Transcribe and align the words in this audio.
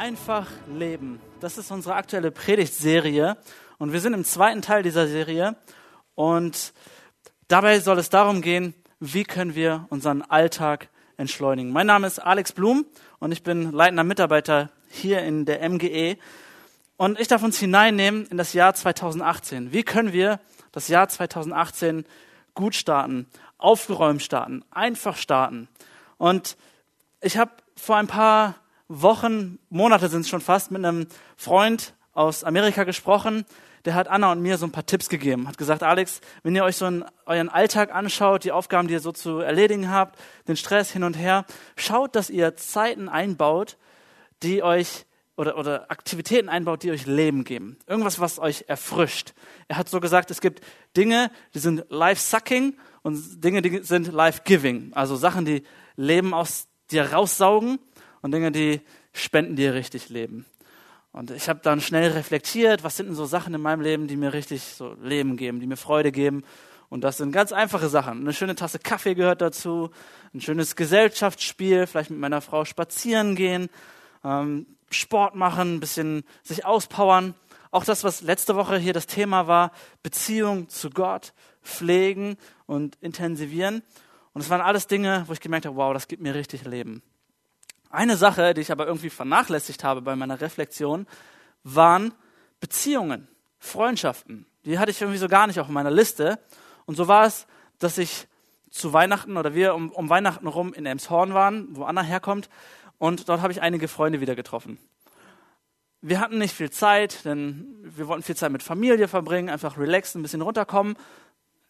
Einfach 0.00 0.46
leben. 0.66 1.20
Das 1.40 1.58
ist 1.58 1.70
unsere 1.70 1.94
aktuelle 1.94 2.30
Predigtserie 2.30 3.36
und 3.76 3.92
wir 3.92 4.00
sind 4.00 4.14
im 4.14 4.24
zweiten 4.24 4.62
Teil 4.62 4.82
dieser 4.82 5.06
Serie 5.06 5.56
und 6.14 6.72
dabei 7.48 7.80
soll 7.80 7.98
es 7.98 8.08
darum 8.08 8.40
gehen, 8.40 8.72
wie 8.98 9.24
können 9.24 9.54
wir 9.54 9.84
unseren 9.90 10.22
Alltag 10.22 10.88
entschleunigen. 11.18 11.70
Mein 11.70 11.86
Name 11.86 12.06
ist 12.06 12.18
Alex 12.18 12.52
Blum 12.52 12.86
und 13.18 13.32
ich 13.32 13.42
bin 13.42 13.72
leitender 13.72 14.02
Mitarbeiter 14.02 14.70
hier 14.88 15.20
in 15.20 15.44
der 15.44 15.68
MGE 15.68 16.16
und 16.96 17.20
ich 17.20 17.28
darf 17.28 17.42
uns 17.42 17.58
hineinnehmen 17.58 18.24
in 18.28 18.38
das 18.38 18.54
Jahr 18.54 18.72
2018. 18.72 19.70
Wie 19.74 19.82
können 19.82 20.14
wir 20.14 20.40
das 20.72 20.88
Jahr 20.88 21.10
2018 21.10 22.06
gut 22.54 22.74
starten, 22.74 23.26
aufgeräumt 23.58 24.22
starten, 24.22 24.64
einfach 24.70 25.18
starten? 25.18 25.68
Und 26.16 26.56
ich 27.20 27.36
habe 27.36 27.50
vor 27.76 27.96
ein 27.96 28.06
paar 28.06 28.54
Wochen, 28.92 29.60
Monate 29.68 30.08
sind 30.08 30.22
es 30.22 30.28
schon 30.28 30.40
fast, 30.40 30.72
mit 30.72 30.84
einem 30.84 31.06
Freund 31.36 31.94
aus 32.12 32.42
Amerika 32.42 32.82
gesprochen. 32.82 33.44
Der 33.84 33.94
hat 33.94 34.08
Anna 34.08 34.32
und 34.32 34.42
mir 34.42 34.58
so 34.58 34.66
ein 34.66 34.72
paar 34.72 34.84
Tipps 34.84 35.08
gegeben. 35.08 35.46
Hat 35.46 35.58
gesagt, 35.58 35.84
Alex, 35.84 36.20
wenn 36.42 36.56
ihr 36.56 36.64
euch 36.64 36.76
so 36.76 36.86
einen, 36.86 37.04
euren 37.24 37.48
Alltag 37.48 37.94
anschaut, 37.94 38.42
die 38.42 38.50
Aufgaben, 38.50 38.88
die 38.88 38.94
ihr 38.94 39.00
so 39.00 39.12
zu 39.12 39.38
erledigen 39.38 39.90
habt, 39.90 40.18
den 40.48 40.56
Stress 40.56 40.90
hin 40.90 41.04
und 41.04 41.16
her, 41.16 41.46
schaut, 41.76 42.16
dass 42.16 42.30
ihr 42.30 42.56
Zeiten 42.56 43.08
einbaut, 43.08 43.78
die 44.42 44.64
euch 44.64 45.06
oder, 45.36 45.56
oder 45.56 45.88
Aktivitäten 45.88 46.48
einbaut, 46.48 46.82
die 46.82 46.90
euch 46.90 47.06
Leben 47.06 47.44
geben. 47.44 47.78
Irgendwas, 47.86 48.18
was 48.18 48.40
euch 48.40 48.64
erfrischt. 48.66 49.34
Er 49.68 49.76
hat 49.76 49.88
so 49.88 50.00
gesagt, 50.00 50.32
es 50.32 50.40
gibt 50.40 50.62
Dinge, 50.96 51.30
die 51.54 51.60
sind 51.60 51.84
life-sucking 51.90 52.76
und 53.02 53.42
Dinge, 53.42 53.62
die 53.62 53.84
sind 53.84 54.12
life-giving. 54.12 54.94
Also 54.94 55.14
Sachen, 55.14 55.44
die 55.44 55.62
Leben 55.94 56.34
aus 56.34 56.66
dir 56.90 57.12
raussaugen 57.12 57.78
und 58.22 58.32
Dinge, 58.32 58.52
die 58.52 58.80
spenden 59.12 59.56
dir 59.56 59.74
richtig 59.74 60.08
Leben. 60.08 60.46
Und 61.12 61.30
ich 61.32 61.48
habe 61.48 61.60
dann 61.62 61.80
schnell 61.80 62.12
reflektiert, 62.12 62.84
was 62.84 62.96
sind 62.96 63.06
denn 63.06 63.16
so 63.16 63.24
Sachen 63.24 63.52
in 63.52 63.60
meinem 63.60 63.80
Leben, 63.80 64.06
die 64.06 64.16
mir 64.16 64.32
richtig 64.32 64.62
so 64.62 64.94
Leben 65.02 65.36
geben, 65.36 65.58
die 65.58 65.66
mir 65.66 65.76
Freude 65.76 66.12
geben. 66.12 66.44
Und 66.88 67.02
das 67.02 67.16
sind 67.16 67.32
ganz 67.32 67.52
einfache 67.52 67.88
Sachen. 67.88 68.20
Eine 68.20 68.32
schöne 68.32 68.54
Tasse 68.54 68.78
Kaffee 68.78 69.14
gehört 69.14 69.40
dazu, 69.40 69.90
ein 70.34 70.40
schönes 70.40 70.76
Gesellschaftsspiel, 70.76 71.86
vielleicht 71.86 72.10
mit 72.10 72.20
meiner 72.20 72.40
Frau 72.40 72.64
spazieren 72.64 73.34
gehen, 73.34 73.68
ähm, 74.24 74.66
Sport 74.90 75.34
machen, 75.34 75.76
ein 75.76 75.80
bisschen 75.80 76.24
sich 76.42 76.64
auspowern. 76.64 77.34
Auch 77.70 77.84
das, 77.84 78.02
was 78.02 78.22
letzte 78.22 78.56
Woche 78.56 78.76
hier 78.78 78.92
das 78.92 79.06
Thema 79.06 79.46
war, 79.46 79.72
Beziehung 80.02 80.68
zu 80.68 80.90
Gott, 80.90 81.32
pflegen 81.62 82.36
und 82.66 82.96
intensivieren. 83.00 83.82
Und 84.32 84.42
es 84.42 84.50
waren 84.50 84.60
alles 84.60 84.86
Dinge, 84.86 85.24
wo 85.26 85.32
ich 85.32 85.40
gemerkt 85.40 85.66
habe, 85.66 85.76
wow, 85.76 85.92
das 85.92 86.08
gibt 86.08 86.22
mir 86.22 86.34
richtig 86.34 86.64
Leben. 86.64 87.02
Eine 87.90 88.16
Sache, 88.16 88.54
die 88.54 88.60
ich 88.60 88.70
aber 88.70 88.86
irgendwie 88.86 89.10
vernachlässigt 89.10 89.82
habe 89.82 90.00
bei 90.00 90.14
meiner 90.14 90.40
Reflexion, 90.40 91.06
waren 91.64 92.14
Beziehungen, 92.60 93.26
Freundschaften. 93.58 94.46
Die 94.64 94.78
hatte 94.78 94.92
ich 94.92 95.00
irgendwie 95.00 95.18
so 95.18 95.28
gar 95.28 95.48
nicht 95.48 95.58
auf 95.58 95.68
meiner 95.68 95.90
Liste. 95.90 96.38
Und 96.86 96.94
so 96.94 97.08
war 97.08 97.26
es, 97.26 97.46
dass 97.80 97.98
ich 97.98 98.28
zu 98.70 98.92
Weihnachten 98.92 99.36
oder 99.36 99.54
wir 99.54 99.74
um, 99.74 99.90
um 99.90 100.08
Weihnachten 100.08 100.46
rum 100.46 100.72
in 100.72 100.86
Elmshorn 100.86 101.34
waren, 101.34 101.66
wo 101.72 101.82
Anna 101.82 102.02
herkommt. 102.02 102.48
Und 102.98 103.28
dort 103.28 103.40
habe 103.40 103.52
ich 103.52 103.60
einige 103.60 103.88
Freunde 103.88 104.20
wieder 104.20 104.36
getroffen. 104.36 104.78
Wir 106.00 106.20
hatten 106.20 106.38
nicht 106.38 106.54
viel 106.54 106.70
Zeit, 106.70 107.24
denn 107.24 107.76
wir 107.82 108.06
wollten 108.06 108.22
viel 108.22 108.36
Zeit 108.36 108.52
mit 108.52 108.62
Familie 108.62 109.08
verbringen, 109.08 109.50
einfach 109.50 109.76
relaxen, 109.76 110.20
ein 110.20 110.22
bisschen 110.22 110.42
runterkommen, 110.42 110.96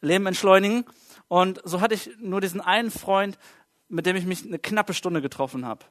Leben 0.02 0.26
entschleunigen. 0.26 0.84
Und 1.28 1.60
so 1.64 1.80
hatte 1.80 1.94
ich 1.94 2.10
nur 2.18 2.40
diesen 2.40 2.60
einen 2.60 2.90
Freund, 2.90 3.38
mit 3.88 4.06
dem 4.06 4.16
ich 4.16 4.26
mich 4.26 4.44
eine 4.44 4.58
knappe 4.58 4.92
Stunde 4.92 5.22
getroffen 5.22 5.64
habe. 5.64 5.84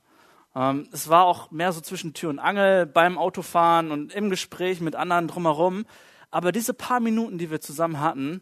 Ähm, 0.56 0.88
es 0.92 1.10
war 1.10 1.26
auch 1.26 1.52
mehr 1.52 1.72
so 1.72 1.82
zwischen 1.82 2.14
Tür 2.14 2.30
und 2.30 2.40
Angel 2.40 2.86
beim 2.86 3.18
Autofahren 3.18 3.92
und 3.92 4.14
im 4.14 4.30
Gespräch 4.30 4.82
mit 4.82 4.96
anderen 4.96 5.28
drumherum. 5.28 5.86
Aber 6.32 6.52
diese 6.52 6.74
paar 6.74 7.00
Minuten, 7.00 7.38
die 7.38 7.52
wir 7.52 7.62
zusammen 7.62 8.00
hatten, 8.00 8.42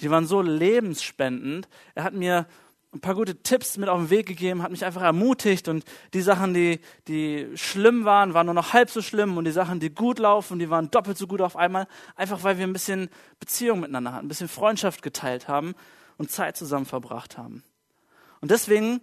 die 0.00 0.10
waren 0.10 0.26
so 0.26 0.42
lebensspendend. 0.42 1.68
Er 1.94 2.04
hat 2.04 2.14
mir 2.14 2.46
ein 2.94 3.00
paar 3.00 3.14
gute 3.14 3.42
Tipps 3.42 3.78
mit 3.78 3.88
auf 3.88 3.98
den 3.98 4.10
Weg 4.10 4.26
gegeben, 4.26 4.62
hat 4.62 4.70
mich 4.70 4.84
einfach 4.84 5.00
ermutigt 5.00 5.66
und 5.68 5.84
die 6.12 6.20
Sachen, 6.20 6.52
die, 6.52 6.80
die 7.08 7.48
schlimm 7.54 8.04
waren, 8.04 8.34
waren 8.34 8.46
nur 8.46 8.54
noch 8.54 8.74
halb 8.74 8.90
so 8.90 9.00
schlimm 9.00 9.38
und 9.38 9.44
die 9.44 9.50
Sachen, 9.52 9.80
die 9.80 9.94
gut 9.94 10.18
laufen, 10.18 10.58
die 10.58 10.68
waren 10.68 10.90
doppelt 10.90 11.16
so 11.16 11.26
gut 11.26 11.40
auf 11.40 11.56
einmal, 11.56 11.86
einfach 12.16 12.42
weil 12.42 12.58
wir 12.58 12.66
ein 12.66 12.72
bisschen 12.74 13.08
Beziehung 13.40 13.80
miteinander 13.80 14.12
hatten, 14.12 14.26
ein 14.26 14.28
bisschen 14.28 14.48
Freundschaft 14.48 15.00
geteilt 15.00 15.48
haben 15.48 15.74
und 16.18 16.30
Zeit 16.30 16.56
zusammen 16.56 16.84
verbracht 16.84 17.38
haben. 17.38 17.62
Und 18.42 18.50
deswegen 18.50 19.00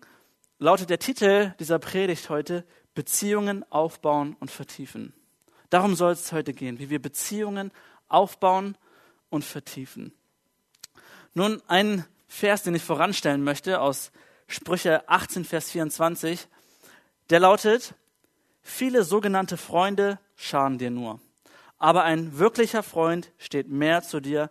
lautet 0.59 0.89
der 0.89 0.99
Titel 0.99 1.53
dieser 1.59 1.79
Predigt 1.79 2.29
heute 2.29 2.65
Beziehungen 2.93 3.63
aufbauen 3.71 4.35
und 4.39 4.51
vertiefen. 4.51 5.13
Darum 5.69 5.95
soll 5.95 6.11
es 6.11 6.31
heute 6.31 6.53
gehen, 6.53 6.79
wie 6.79 6.89
wir 6.89 7.01
Beziehungen 7.01 7.71
aufbauen 8.09 8.77
und 9.29 9.45
vertiefen. 9.45 10.13
Nun 11.33 11.61
ein 11.67 12.05
Vers, 12.27 12.63
den 12.63 12.75
ich 12.75 12.83
voranstellen 12.83 13.43
möchte 13.43 13.79
aus 13.79 14.11
Sprüche 14.47 15.07
18, 15.07 15.45
Vers 15.45 15.71
24, 15.71 16.47
der 17.29 17.39
lautet, 17.39 17.93
viele 18.61 19.03
sogenannte 19.03 19.57
Freunde 19.57 20.19
schaden 20.35 20.77
dir 20.77 20.91
nur, 20.91 21.19
aber 21.77 22.03
ein 22.03 22.37
wirklicher 22.37 22.83
Freund 22.83 23.31
steht 23.37 23.69
mehr 23.69 24.01
zu 24.01 24.19
dir 24.19 24.49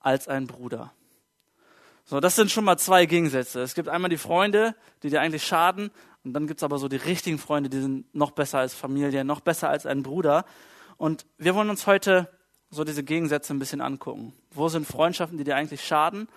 als 0.00 0.28
ein 0.28 0.46
Bruder. 0.46 0.92
So, 2.10 2.20
das 2.20 2.36
sind 2.36 2.50
schon 2.50 2.64
mal 2.64 2.78
zwei 2.78 3.04
Gegensätze. 3.04 3.60
Es 3.60 3.74
gibt 3.74 3.90
einmal 3.90 4.08
die 4.08 4.16
Freunde, 4.16 4.74
die 5.02 5.10
dir 5.10 5.20
eigentlich 5.20 5.44
schaden, 5.44 5.90
und 6.24 6.32
dann 6.32 6.46
gibt 6.46 6.60
es 6.60 6.64
aber 6.64 6.78
so 6.78 6.88
die 6.88 6.96
richtigen 6.96 7.38
Freunde, 7.38 7.68
die 7.68 7.82
sind 7.82 8.14
noch 8.14 8.30
besser 8.30 8.60
als 8.60 8.72
Familie, 8.72 9.26
noch 9.26 9.40
besser 9.40 9.68
als 9.68 9.84
ein 9.84 10.02
Bruder. 10.02 10.46
Und 10.96 11.26
wir 11.36 11.54
wollen 11.54 11.68
uns 11.68 11.86
heute 11.86 12.30
so 12.70 12.82
diese 12.82 13.04
Gegensätze 13.04 13.52
ein 13.52 13.58
bisschen 13.58 13.82
angucken. 13.82 14.32
Wo 14.50 14.70
sind 14.70 14.86
Freundschaften, 14.86 15.36
die 15.36 15.44
dir 15.44 15.56
eigentlich 15.56 15.84
schaden? 15.84 16.28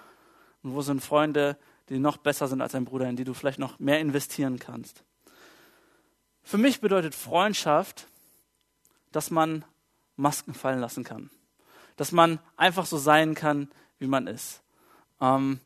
Und 0.62 0.76
wo 0.76 0.82
sind 0.82 1.02
Freunde, 1.02 1.58
die 1.88 2.00
noch 2.00 2.18
besser 2.18 2.50
sind 2.50 2.62
als 2.62 2.76
ein 2.76 2.84
Bruder, 2.84 3.08
in 3.08 3.16
die 3.16 3.24
du 3.24 3.34
vielleicht 3.34 3.60
noch 3.60 3.80
mehr 3.80 4.02
investieren 4.02 4.60
kannst? 4.60 5.06
Für 6.44 6.58
mich 6.58 6.82
bedeutet 6.82 7.16
Freundschaft, 7.16 8.08
dass 9.14 9.32
man 9.32 9.64
Masken 10.18 10.54
fallen 10.54 10.82
lassen 10.82 11.06
kann. 11.06 11.30
Dass 11.96 12.12
man 12.12 12.40
einfach 12.58 12.86
so 12.86 12.98
sein 12.98 13.36
kann, 13.36 13.72
wie 14.00 14.08
man 14.08 14.28
ist. 14.28 14.61
Ähm, 15.22 15.60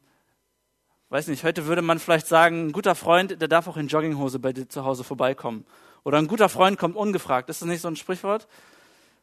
weiß 1.09 1.27
nicht, 1.27 1.43
heute 1.43 1.65
würde 1.65 1.81
man 1.81 1.99
vielleicht 1.99 2.27
sagen, 2.27 2.67
ein 2.67 2.71
guter 2.71 2.93
Freund, 2.93 3.41
der 3.41 3.47
darf 3.47 3.67
auch 3.67 3.77
in 3.77 3.87
Jogginghose 3.87 4.39
bei 4.39 4.53
dir 4.53 4.67
zu 4.67 4.83
Hause 4.83 5.03
vorbeikommen. 5.03 5.65
Oder 6.03 6.19
ein 6.19 6.27
guter 6.27 6.49
Freund 6.49 6.77
kommt 6.77 6.95
ungefragt. 6.95 7.49
Ist 7.49 7.61
das 7.61 7.67
nicht 7.67 7.81
so 7.81 7.87
ein 7.87 7.95
Sprichwort? 7.95 8.47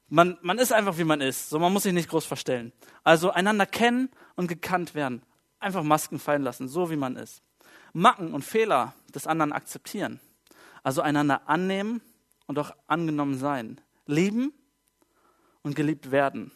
Man, 0.08 0.36
man 0.42 0.58
ist 0.58 0.72
einfach, 0.72 0.98
wie 0.98 1.04
man 1.04 1.20
ist. 1.20 1.48
So, 1.48 1.58
man 1.58 1.72
muss 1.72 1.84
sich 1.84 1.92
nicht 1.92 2.08
groß 2.08 2.24
verstellen. 2.24 2.72
Also 3.04 3.30
einander 3.30 3.66
kennen 3.66 4.10
und 4.34 4.48
gekannt 4.48 4.94
werden. 4.94 5.22
Einfach 5.60 5.82
Masken 5.82 6.18
fallen 6.18 6.42
lassen, 6.42 6.66
so 6.66 6.90
wie 6.90 6.96
man 6.96 7.16
ist. 7.16 7.42
Macken 7.92 8.34
und 8.34 8.44
Fehler 8.44 8.94
des 9.14 9.26
anderen 9.26 9.52
akzeptieren. 9.52 10.18
Also 10.82 11.02
einander 11.02 11.48
annehmen 11.48 12.00
und 12.46 12.58
auch 12.58 12.72
angenommen 12.86 13.38
sein. 13.38 13.80
Lieben 14.06 14.52
und 15.62 15.76
geliebt 15.76 16.10
werden. 16.10 16.50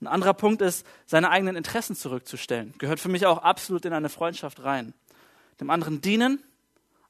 Ein 0.00 0.06
anderer 0.06 0.34
Punkt 0.34 0.62
ist, 0.62 0.86
seine 1.06 1.30
eigenen 1.30 1.56
Interessen 1.56 1.96
zurückzustellen. 1.96 2.74
Gehört 2.78 3.00
für 3.00 3.08
mich 3.08 3.26
auch 3.26 3.38
absolut 3.38 3.84
in 3.84 3.92
eine 3.92 4.08
Freundschaft 4.08 4.62
rein. 4.62 4.94
Dem 5.60 5.70
anderen 5.70 6.00
dienen, 6.00 6.42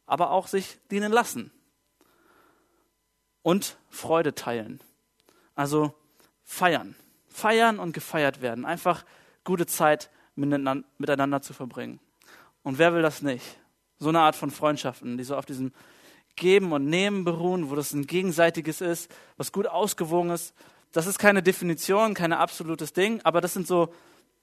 aber 0.06 0.30
auch 0.30 0.46
sich 0.46 0.78
dienen 0.90 1.12
lassen. 1.12 1.50
Und 3.42 3.76
Freude 3.90 4.34
teilen. 4.34 4.80
Also 5.54 5.94
feiern. 6.44 6.94
Feiern 7.28 7.78
und 7.78 7.92
gefeiert 7.92 8.40
werden. 8.40 8.64
Einfach 8.64 9.04
gute 9.44 9.66
Zeit 9.66 10.10
miteinander 10.34 11.42
zu 11.42 11.52
verbringen. 11.52 12.00
Und 12.62 12.78
wer 12.78 12.94
will 12.94 13.02
das 13.02 13.22
nicht? 13.22 13.44
So 13.98 14.08
eine 14.08 14.20
Art 14.20 14.36
von 14.36 14.50
Freundschaften, 14.50 15.18
die 15.18 15.24
so 15.24 15.36
auf 15.36 15.46
diesem 15.46 15.72
Geben 16.36 16.72
und 16.72 16.86
Nehmen 16.86 17.24
beruhen, 17.24 17.68
wo 17.70 17.74
das 17.74 17.92
ein 17.92 18.06
gegenseitiges 18.06 18.80
ist, 18.80 19.10
was 19.36 19.52
gut 19.52 19.66
ausgewogen 19.66 20.30
ist, 20.30 20.54
das 20.92 21.06
ist 21.06 21.18
keine 21.18 21.42
Definition, 21.42 22.14
kein 22.14 22.32
absolutes 22.32 22.92
Ding, 22.92 23.20
aber 23.24 23.40
das 23.40 23.54
sind 23.54 23.66
so 23.66 23.92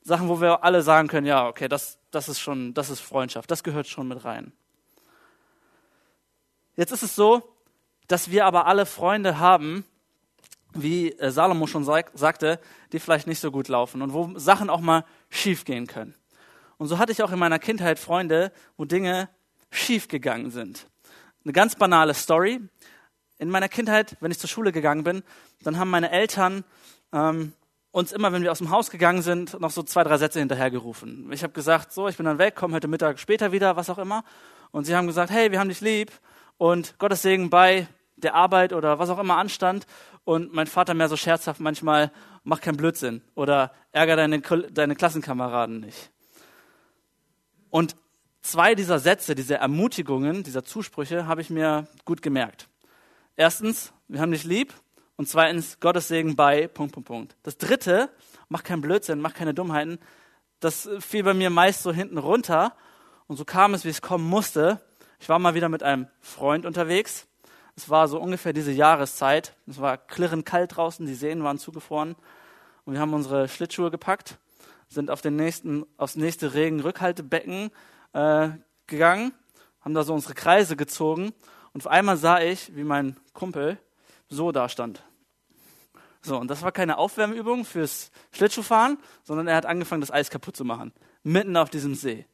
Sachen, 0.01 0.29
wo 0.29 0.39
wir 0.39 0.63
alle 0.63 0.81
sagen 0.81 1.07
können, 1.07 1.25
ja, 1.25 1.47
okay, 1.47 1.67
das, 1.67 1.97
das 2.11 2.29
ist 2.29 2.39
schon, 2.39 2.73
das 2.73 2.89
ist 2.89 2.99
Freundschaft, 2.99 3.49
das 3.49 3.63
gehört 3.63 3.87
schon 3.87 4.07
mit 4.07 4.23
rein. 4.23 4.53
Jetzt 6.75 6.91
ist 6.91 7.03
es 7.03 7.15
so, 7.15 7.41
dass 8.07 8.29
wir 8.29 8.45
aber 8.45 8.67
alle 8.67 8.85
Freunde 8.85 9.39
haben, 9.39 9.85
wie 10.73 11.11
äh, 11.13 11.31
Salomo 11.31 11.67
schon 11.67 11.83
sagte, 11.83 12.59
die 12.91 12.99
vielleicht 12.99 13.27
nicht 13.27 13.39
so 13.39 13.49
gut 13.49 13.67
laufen 13.67 14.01
und 14.01 14.13
wo 14.13 14.37
Sachen 14.37 14.69
auch 14.69 14.81
mal 14.81 15.05
schief 15.29 15.65
gehen 15.65 15.87
können. 15.87 16.13
Und 16.77 16.87
so 16.87 16.97
hatte 16.97 17.11
ich 17.11 17.23
auch 17.23 17.31
in 17.31 17.39
meiner 17.39 17.59
Kindheit 17.59 17.97
Freunde, 17.97 18.51
wo 18.77 18.85
Dinge 18.85 19.29
schief 19.71 20.07
gegangen 20.07 20.51
sind. 20.51 20.87
Eine 21.43 21.53
ganz 21.53 21.75
banale 21.75 22.13
Story 22.13 22.59
in 23.37 23.49
meiner 23.49 23.69
Kindheit, 23.69 24.17
wenn 24.19 24.31
ich 24.31 24.39
zur 24.39 24.49
Schule 24.49 24.71
gegangen 24.71 25.03
bin, 25.03 25.23
dann 25.63 25.77
haben 25.77 25.89
meine 25.89 26.11
Eltern 26.11 26.63
ähm, 27.11 27.53
uns 27.91 28.11
immer, 28.11 28.33
wenn 28.33 28.43
wir 28.43 28.51
aus 28.51 28.57
dem 28.57 28.71
Haus 28.71 28.89
gegangen 28.89 29.21
sind, 29.21 29.59
noch 29.59 29.71
so 29.71 29.81
zwei, 29.83 30.03
drei 30.03 30.17
Sätze 30.17 30.39
hinterhergerufen. 30.39 31.31
Ich 31.31 31.43
habe 31.43 31.53
gesagt, 31.53 31.93
so, 31.93 32.07
ich 32.07 32.17
bin 32.17 32.25
dann 32.25 32.37
weg, 32.37 32.55
komme 32.55 32.75
heute 32.75 32.87
Mittag 32.87 33.19
später 33.19 33.51
wieder, 33.51 33.77
was 33.77 33.89
auch 33.89 33.97
immer. 33.97 34.23
Und 34.71 34.83
sie 34.83 34.95
haben 34.95 35.07
gesagt, 35.07 35.31
hey, 35.31 35.51
wir 35.51 35.59
haben 35.59 35.69
dich 35.69 35.81
lieb 35.81 36.11
und 36.57 36.97
Gottes 36.99 37.21
Segen 37.21 37.49
bei 37.49 37.87
der 38.17 38.35
Arbeit 38.35 38.73
oder 38.73 38.99
was 38.99 39.09
auch 39.09 39.19
immer 39.19 39.37
anstand 39.37 39.85
und 40.25 40.53
mein 40.53 40.67
Vater 40.67 40.93
mehr 40.93 41.07
so 41.07 41.15
scherzhaft 41.15 41.61
manchmal, 41.61 42.11
mach 42.43 42.59
keinen 42.59 42.77
Blödsinn 42.77 43.21
oder 43.35 43.71
ärger 43.91 44.15
deine, 44.15 44.41
deine 44.41 44.95
Klassenkameraden 44.95 45.79
nicht. 45.79 46.11
Und 47.69 47.95
zwei 48.41 48.75
dieser 48.75 48.99
Sätze, 48.99 49.35
diese 49.35 49.55
Ermutigungen, 49.55 50.43
dieser 50.43 50.65
Zusprüche 50.65 51.27
habe 51.27 51.41
ich 51.41 51.49
mir 51.49 51.87
gut 52.05 52.21
gemerkt. 52.21 52.67
Erstens, 53.37 53.91
wir 54.07 54.21
haben 54.21 54.31
dich 54.31 54.45
lieb 54.45 54.73
und 55.17 55.27
zweitens, 55.27 55.81
Gottes 55.81 56.07
Segen 56.07 56.37
bei, 56.37 56.69
Punkt, 56.69 56.93
Punkt, 56.93 57.07
Punkt. 57.07 57.35
Das 57.43 57.57
dritte, 57.57 58.09
mach 58.47 58.63
keinen 58.63 58.79
Blödsinn, 58.79 59.19
mach 59.19 59.33
keine 59.33 59.53
Dummheiten, 59.53 59.99
das 60.61 60.89
fiel 60.99 61.23
bei 61.23 61.33
mir 61.33 61.49
meist 61.49 61.83
so 61.83 61.91
hinten 61.91 62.17
runter 62.17 62.73
und 63.27 63.35
so 63.35 63.43
kam 63.43 63.73
es, 63.73 63.83
wie 63.83 63.89
es 63.89 64.01
kommen 64.01 64.23
musste. 64.23 64.79
Ich 65.19 65.27
war 65.27 65.37
mal 65.37 65.53
wieder 65.53 65.67
mit 65.67 65.83
einem 65.83 66.07
Freund 66.21 66.65
unterwegs. 66.65 67.27
Es 67.75 67.89
war 67.89 68.07
so 68.07 68.21
ungefähr 68.21 68.53
diese 68.53 68.71
Jahreszeit. 68.71 69.53
Es 69.67 69.81
war 69.81 69.97
klirrend 69.97 70.45
kalt 70.45 70.77
draußen, 70.77 71.05
die 71.05 71.13
Seen 71.13 71.43
waren 71.43 71.57
zugefroren. 71.57 72.15
Und 72.85 72.93
wir 72.93 73.01
haben 73.01 73.13
unsere 73.13 73.49
Schlittschuhe 73.49 73.91
gepackt, 73.91 74.37
sind 74.87 75.11
auf 75.11 75.19
den 75.19 75.35
nächsten, 75.35 75.85
aufs 75.97 76.15
nächste 76.15 76.53
Regenrückhaltebecken 76.53 77.71
äh, 78.13 78.49
gegangen, 78.87 79.33
haben 79.81 79.93
da 79.93 80.03
so 80.03 80.13
unsere 80.13 80.35
Kreise 80.35 80.77
gezogen. 80.77 81.33
Und 81.75 81.85
auf 81.85 81.91
einmal 81.91 82.15
sah 82.15 82.39
ich, 82.39 82.73
wie 82.73 82.85
mein 82.85 83.17
Kumpel 83.33 83.77
so 84.29 84.53
da 84.53 84.69
stand. 84.69 85.03
So, 86.21 86.37
und 86.37 86.47
das 86.47 86.61
war 86.61 86.71
keine 86.71 86.97
Aufwärmübung 86.97 87.65
fürs 87.65 88.11
Schlittschuhfahren, 88.31 88.97
sondern 89.23 89.47
er 89.47 89.57
hat 89.57 89.65
angefangen, 89.65 89.99
das 89.99 90.09
Eis 90.09 90.29
kaputt 90.29 90.55
zu 90.55 90.63
machen. 90.63 90.93
Mitten 91.23 91.57
auf 91.57 91.69
diesem 91.69 91.93
See. 91.93 92.25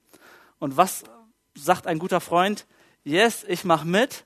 Und 0.60 0.78
was 0.78 1.06
sagt 1.56 1.88
ein 1.88 1.98
guter 1.98 2.22
Freund? 2.22 2.68
Yes, 3.04 3.44
ich 3.48 3.66
mach 3.66 3.84
mit. 3.84 4.26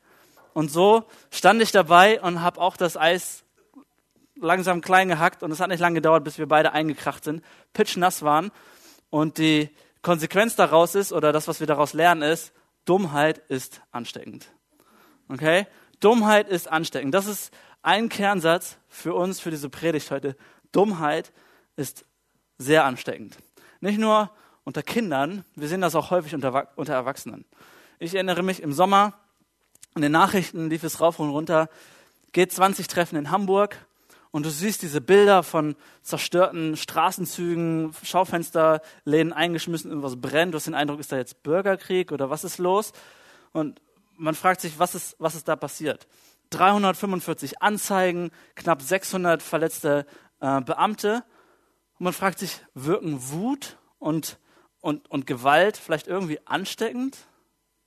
Und 0.51 0.69
so 0.69 1.05
stand 1.31 1.61
ich 1.61 1.71
dabei 1.71 2.21
und 2.21 2.41
habe 2.41 2.59
auch 2.59 2.75
das 2.75 2.97
Eis 2.97 3.45
langsam 4.35 4.81
klein 4.81 5.07
gehackt 5.07 5.43
und 5.43 5.51
es 5.51 5.61
hat 5.61 5.69
nicht 5.69 5.79
lange 5.79 5.95
gedauert, 5.95 6.25
bis 6.25 6.39
wir 6.39 6.45
beide 6.45 6.73
eingekracht 6.73 7.23
sind, 7.23 7.41
pitchnass 7.71 8.21
waren 8.21 8.51
und 9.11 9.37
die 9.37 9.69
Konsequenz 10.01 10.57
daraus 10.57 10.93
ist 10.93 11.13
oder 11.13 11.31
das, 11.31 11.47
was 11.47 11.61
wir 11.61 11.67
daraus 11.67 11.93
lernen, 11.93 12.21
ist, 12.21 12.51
Dummheit 12.83 13.37
ist 13.47 13.81
ansteckend. 13.93 14.49
Okay? 15.29 15.67
Dummheit 15.99 16.49
ist 16.49 16.71
ansteckend. 16.71 17.13
Das 17.13 17.25
ist 17.25 17.53
ein 17.81 18.09
Kernsatz 18.09 18.77
für 18.87 19.13
uns, 19.13 19.39
für 19.39 19.51
diese 19.51 19.69
Predigt 19.69 20.11
heute. 20.11 20.35
Dummheit 20.71 21.31
ist 21.75 22.05
sehr 22.57 22.85
ansteckend. 22.85 23.37
Nicht 23.79 23.99
nur 23.99 24.31
unter 24.63 24.81
Kindern, 24.81 25.45
wir 25.55 25.67
sehen 25.67 25.81
das 25.81 25.95
auch 25.95 26.09
häufig 26.11 26.33
unter, 26.33 26.69
unter 26.75 26.93
Erwachsenen. 26.93 27.45
Ich 27.99 28.15
erinnere 28.15 28.43
mich 28.43 28.61
im 28.61 28.73
Sommer, 28.73 29.13
in 29.95 30.01
den 30.01 30.11
Nachrichten 30.11 30.69
lief 30.69 30.83
es 30.83 30.99
rauf 30.99 31.19
und 31.19 31.29
runter, 31.29 31.69
G20-Treffen 32.33 33.17
in 33.17 33.31
Hamburg 33.31 33.77
und 34.31 34.45
du 34.45 34.49
siehst 34.49 34.81
diese 34.81 34.99
Bilder 34.99 35.43
von 35.43 35.75
zerstörten 36.01 36.75
Straßenzügen, 36.75 37.93
Schaufensterläden 38.03 39.31
eingeschmissen, 39.31 39.91
irgendwas 39.91 40.19
brennt. 40.19 40.53
Du 40.53 40.57
hast 40.57 40.67
den 40.67 40.73
Eindruck, 40.73 40.99
ist 40.99 41.11
da 41.11 41.17
jetzt 41.17 41.43
Bürgerkrieg 41.43 42.11
oder 42.11 42.29
was 42.29 42.43
ist 42.43 42.57
los? 42.57 42.91
Und 43.53 43.79
man 44.17 44.35
fragt 44.35 44.61
sich, 44.61 44.79
was 44.79 44.95
ist, 44.95 45.15
was 45.19 45.35
ist 45.35 45.47
da 45.47 45.55
passiert? 45.55 46.07
345 46.51 47.61
Anzeigen, 47.61 48.31
knapp 48.55 48.81
600 48.81 49.41
verletzte 49.41 50.05
äh, 50.39 50.61
Beamte. 50.61 51.23
Und 51.97 52.03
man 52.03 52.13
fragt 52.13 52.39
sich, 52.39 52.61
wirken 52.73 53.29
Wut 53.31 53.77
und 53.99 54.37
und, 54.85 55.09
und 55.09 55.25
Gewalt 55.25 55.77
vielleicht 55.77 56.05
irgendwie 56.05 56.39
ansteckend? 56.45 57.17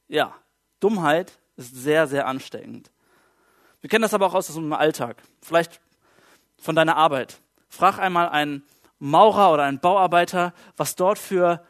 Ja, 0.09 0.35
Dummheit 0.81 1.39
ist 1.55 1.77
sehr, 1.77 2.09
sehr 2.09 2.27
ansteckend. 2.27 2.91
Wir 3.81 3.89
kennen 3.89 4.03
das 4.03 4.15
aber 4.15 4.27
auch 4.27 4.35
aus 4.35 4.49
unserem 4.49 4.73
Alltag. 4.73 5.23
Vielleicht 5.41 5.81
von 6.61 6.75
deiner 6.75 6.97
Arbeit. 6.97 7.39
Frag 7.69 8.01
einmal 8.01 8.31
einen 8.31 8.65
Maurer 8.99 9.53
oder 9.53 9.63
einen 9.63 9.79
Bauarbeiter, 9.79 10.53
was 10.77 10.97
dort 10.97 11.21
für 11.21 11.65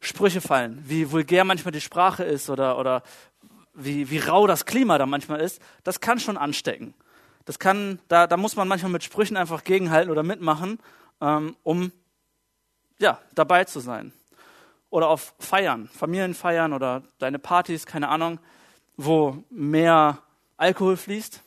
Sprüche 0.00 0.40
fallen, 0.40 0.82
wie 0.84 1.12
vulgär 1.12 1.44
manchmal 1.44 1.70
die 1.70 1.80
Sprache 1.80 2.24
ist 2.24 2.50
oder, 2.50 2.76
oder 2.76 3.04
wie, 3.74 4.10
wie 4.10 4.18
rau 4.18 4.46
das 4.46 4.66
Klima 4.66 4.98
da 4.98 5.06
manchmal 5.06 5.40
ist. 5.40 5.60
Das 5.84 6.00
kann 6.00 6.20
schon 6.20 6.36
anstecken. 6.36 6.94
Das 7.44 7.58
kann, 7.58 7.98
da, 8.08 8.26
da 8.26 8.36
muss 8.36 8.56
man 8.56 8.68
manchmal 8.68 8.92
mit 8.92 9.02
Sprüchen 9.02 9.36
einfach 9.36 9.64
gegenhalten 9.64 10.10
oder 10.10 10.22
mitmachen, 10.22 10.78
ähm, 11.20 11.56
um 11.62 11.92
ja, 12.98 13.18
dabei 13.34 13.64
zu 13.64 13.80
sein 13.80 14.12
oder 14.92 15.08
auf 15.08 15.34
Feiern, 15.38 15.88
Familienfeiern 15.88 16.74
oder 16.74 17.02
deine 17.18 17.38
Partys, 17.38 17.86
keine 17.86 18.08
Ahnung, 18.10 18.38
wo 18.96 19.42
mehr 19.48 20.18
Alkohol 20.58 20.98
fließt, 20.98 21.42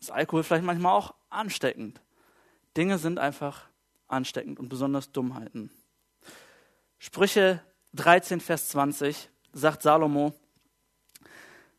ist 0.00 0.10
Alkohol 0.12 0.44
vielleicht 0.44 0.64
manchmal 0.64 0.92
auch 0.92 1.12
ansteckend. 1.28 2.00
Dinge 2.76 2.98
sind 2.98 3.18
einfach 3.18 3.64
ansteckend 4.06 4.60
und 4.60 4.68
besonders 4.68 5.10
Dummheiten. 5.10 5.72
Sprüche 7.00 7.60
13, 7.94 8.40
Vers 8.40 8.68
20 8.68 9.28
sagt 9.52 9.82
Salomo, 9.82 10.32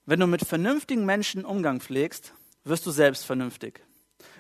wenn 0.09 0.19
du 0.19 0.25
mit 0.25 0.43
vernünftigen 0.43 1.05
Menschen 1.05 1.45
Umgang 1.45 1.81
pflegst, 1.81 2.33
wirst 2.63 2.83
du 2.87 2.89
selbst 2.89 3.27
vernünftig. 3.27 3.85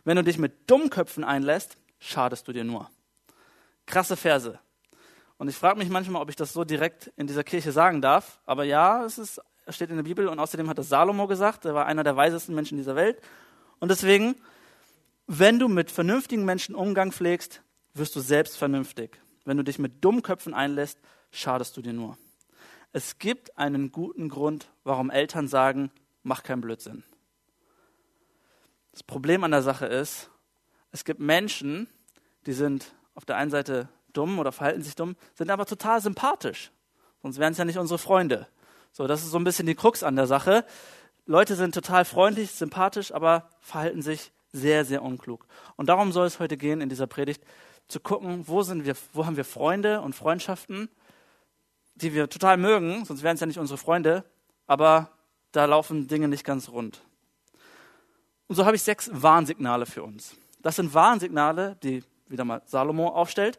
Wenn 0.03 0.15
du 0.15 0.23
dich 0.23 0.39
mit 0.39 0.67
Dummköpfen 0.67 1.23
einlässt, 1.23 1.77
schadest 1.99 2.47
du 2.47 2.53
dir 2.53 2.63
nur. 2.63 2.89
Krasse 3.85 4.17
Verse. 4.17 4.57
Und 5.37 5.47
ich 5.47 5.55
frage 5.55 5.77
mich 5.77 5.89
manchmal, 5.89 6.23
ob 6.23 6.29
ich 6.31 6.35
das 6.35 6.53
so 6.53 6.63
direkt 6.63 7.11
in 7.17 7.27
dieser 7.27 7.43
Kirche 7.43 7.71
sagen 7.71 8.01
darf. 8.01 8.39
Aber 8.47 8.63
ja, 8.63 9.05
es 9.05 9.19
ist, 9.19 9.39
steht 9.67 9.91
in 9.91 9.97
der 9.97 10.03
Bibel 10.03 10.27
und 10.27 10.39
außerdem 10.39 10.67
hat 10.69 10.79
das 10.79 10.89
Salomo 10.89 11.27
gesagt. 11.27 11.65
Er 11.65 11.75
war 11.75 11.85
einer 11.85 12.03
der 12.03 12.15
weisesten 12.15 12.55
Menschen 12.55 12.79
dieser 12.79 12.95
Welt. 12.95 13.21
Und 13.77 13.91
deswegen, 13.91 14.37
wenn 15.27 15.59
du 15.59 15.67
mit 15.67 15.91
vernünftigen 15.91 16.45
Menschen 16.45 16.73
Umgang 16.73 17.11
pflegst, 17.11 17.61
wirst 17.93 18.15
du 18.15 18.21
selbst 18.21 18.57
vernünftig. 18.57 19.21
Wenn 19.45 19.57
du 19.57 19.63
dich 19.63 19.77
mit 19.77 20.03
Dummköpfen 20.03 20.55
einlässt, 20.55 20.97
schadest 21.29 21.77
du 21.77 21.83
dir 21.83 21.93
nur. 21.93 22.17
Es 22.91 23.19
gibt 23.19 23.57
einen 23.57 23.91
guten 23.91 24.29
Grund, 24.29 24.71
warum 24.83 25.11
Eltern 25.11 25.47
sagen, 25.47 25.91
mach 26.23 26.41
keinen 26.41 26.61
Blödsinn. 26.61 27.03
Das 28.91 29.03
Problem 29.03 29.43
an 29.43 29.51
der 29.51 29.61
Sache 29.61 29.85
ist, 29.85 30.31
es 30.91 31.05
gibt 31.05 31.19
Menschen, 31.19 31.87
die 32.47 32.53
sind 32.53 32.95
auf 33.13 33.25
der 33.25 33.37
einen 33.37 33.51
Seite 33.51 33.89
dumm 34.11 34.39
oder 34.39 34.51
verhalten 34.51 34.81
sich 34.81 34.95
dumm, 34.95 35.15
sind 35.35 35.51
aber 35.51 35.67
total 35.67 36.01
sympathisch. 36.01 36.71
Sonst 37.21 37.37
wären 37.37 37.51
es 37.51 37.59
ja 37.59 37.65
nicht 37.65 37.77
unsere 37.77 37.99
Freunde. 37.99 38.47
So, 38.91 39.05
das 39.05 39.21
ist 39.21 39.29
so 39.29 39.37
ein 39.37 39.43
bisschen 39.43 39.67
die 39.67 39.75
Krux 39.75 40.01
an 40.01 40.15
der 40.15 40.25
Sache. 40.25 40.65
Leute 41.27 41.55
sind 41.55 41.75
total 41.75 42.05
freundlich, 42.05 42.51
sympathisch, 42.51 43.13
aber 43.13 43.49
verhalten 43.59 44.01
sich 44.01 44.31
sehr, 44.51 44.83
sehr 44.83 45.03
unklug. 45.03 45.45
Und 45.75 45.89
darum 45.89 46.11
soll 46.11 46.25
es 46.25 46.39
heute 46.39 46.57
gehen 46.57 46.81
in 46.81 46.89
dieser 46.89 47.05
Predigt, 47.05 47.43
zu 47.87 47.99
gucken, 47.99 48.47
wo 48.47 48.63
sind 48.63 48.85
wir, 48.85 48.95
wo 49.13 49.27
haben 49.27 49.37
wir 49.37 49.45
Freunde 49.45 50.01
und 50.01 50.15
Freundschaften, 50.15 50.89
die 52.01 52.13
wir 52.13 52.29
total 52.29 52.57
mögen, 52.57 53.05
sonst 53.05 53.23
wären 53.23 53.35
es 53.35 53.41
ja 53.41 53.47
nicht 53.47 53.59
unsere 53.59 53.77
Freunde, 53.77 54.23
aber 54.67 55.09
da 55.51 55.65
laufen 55.65 56.07
Dinge 56.07 56.27
nicht 56.27 56.43
ganz 56.43 56.69
rund. 56.69 57.01
Und 58.47 58.55
so 58.55 58.65
habe 58.65 58.75
ich 58.75 58.83
sechs 58.83 59.09
Warnsignale 59.13 59.85
für 59.85 60.03
uns. 60.03 60.35
Das 60.61 60.75
sind 60.75 60.93
Warnsignale, 60.93 61.77
die 61.83 62.03
wieder 62.27 62.45
mal 62.45 62.61
Salomo 62.65 63.09
aufstellt, 63.09 63.57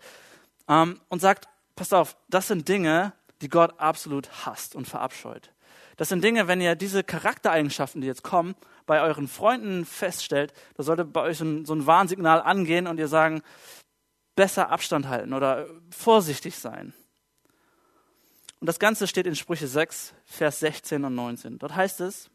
ähm, 0.69 1.01
und 1.09 1.21
sagt, 1.21 1.49
passt 1.77 1.95
auf, 1.95 2.17
das 2.29 2.49
sind 2.49 2.69
Dinge, 2.69 3.13
die 3.41 3.49
Gott 3.49 3.79
absolut 3.79 4.47
hasst 4.47 4.75
und 4.75 4.87
verabscheut. 4.87 5.51
Das 5.97 6.09
sind 6.09 6.25
Dinge, 6.25 6.49
wenn 6.49 6.61
ihr 6.61 6.77
diese 6.77 7.05
Charaktereigenschaften, 7.05 8.01
die 8.01 8.07
jetzt 8.07 8.23
kommen, 8.23 8.55
bei 8.87 9.03
euren 9.03 9.29
Freunden 9.29 9.85
feststellt, 9.85 10.53
da 10.75 10.83
sollte 10.83 11.05
bei 11.05 11.23
euch 11.23 11.39
so 11.39 11.45
ein, 11.45 11.67
so 11.67 11.75
ein 11.75 11.87
Warnsignal 11.87 12.41
angehen 12.41 12.87
und 12.87 12.99
ihr 12.99 13.09
sagen, 13.09 13.43
besser 14.35 14.71
Abstand 14.71 15.09
halten 15.09 15.33
oder 15.33 15.67
vorsichtig 15.91 16.59
sein. 16.59 16.95
Und 18.61 18.67
das 18.67 18.79
Ganze 18.79 19.07
steht 19.07 19.27
in 19.27 19.35
Sprüche 19.35 19.67
6, 19.67 20.15
Vers 20.25 20.61
16 20.61 21.05
und 21.05 21.15
19. 21.15 21.59
Dort 21.59 21.75
heißt 21.75 22.01
es, 22.03 22.31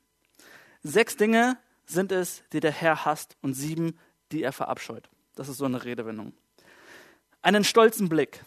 sechs 0.83 1.15
Dinge 1.17 1.57
sind 1.85 2.11
es, 2.11 2.43
die 2.51 2.59
der 2.59 2.71
Herr 2.71 3.05
hasst 3.05 3.37
und 3.41 3.53
sieben, 3.53 3.97
die 4.31 4.41
er 4.41 4.51
verabscheut. 4.51 5.09
Das 5.35 5.49
ist 5.49 5.57
so 5.57 5.65
eine 5.65 5.83
Redewendung 5.85 6.33
einen 7.45 7.63
stolzen 7.63 8.09
Blick, 8.09 8.43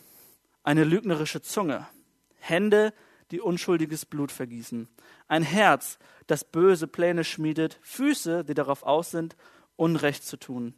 eine 0.65 0.83
lügnerische 0.83 1.41
Zunge, 1.41 1.87
Hände, 2.41 2.93
die 3.31 3.41
unschuldiges 3.41 4.05
Blut 4.05 4.33
vergießen, 4.33 4.89
ein 5.29 5.45
Herz, 5.45 6.01
das 6.27 6.43
böse 6.43 6.89
Pläne 6.89 7.23
schmiedet, 7.23 7.79
Füße, 7.83 8.43
die 8.43 8.55
darauf 8.55 8.83
aus 8.83 9.13
sind, 9.13 9.37
Unrecht 9.77 10.25
zu 10.25 10.37
tun, 10.37 10.75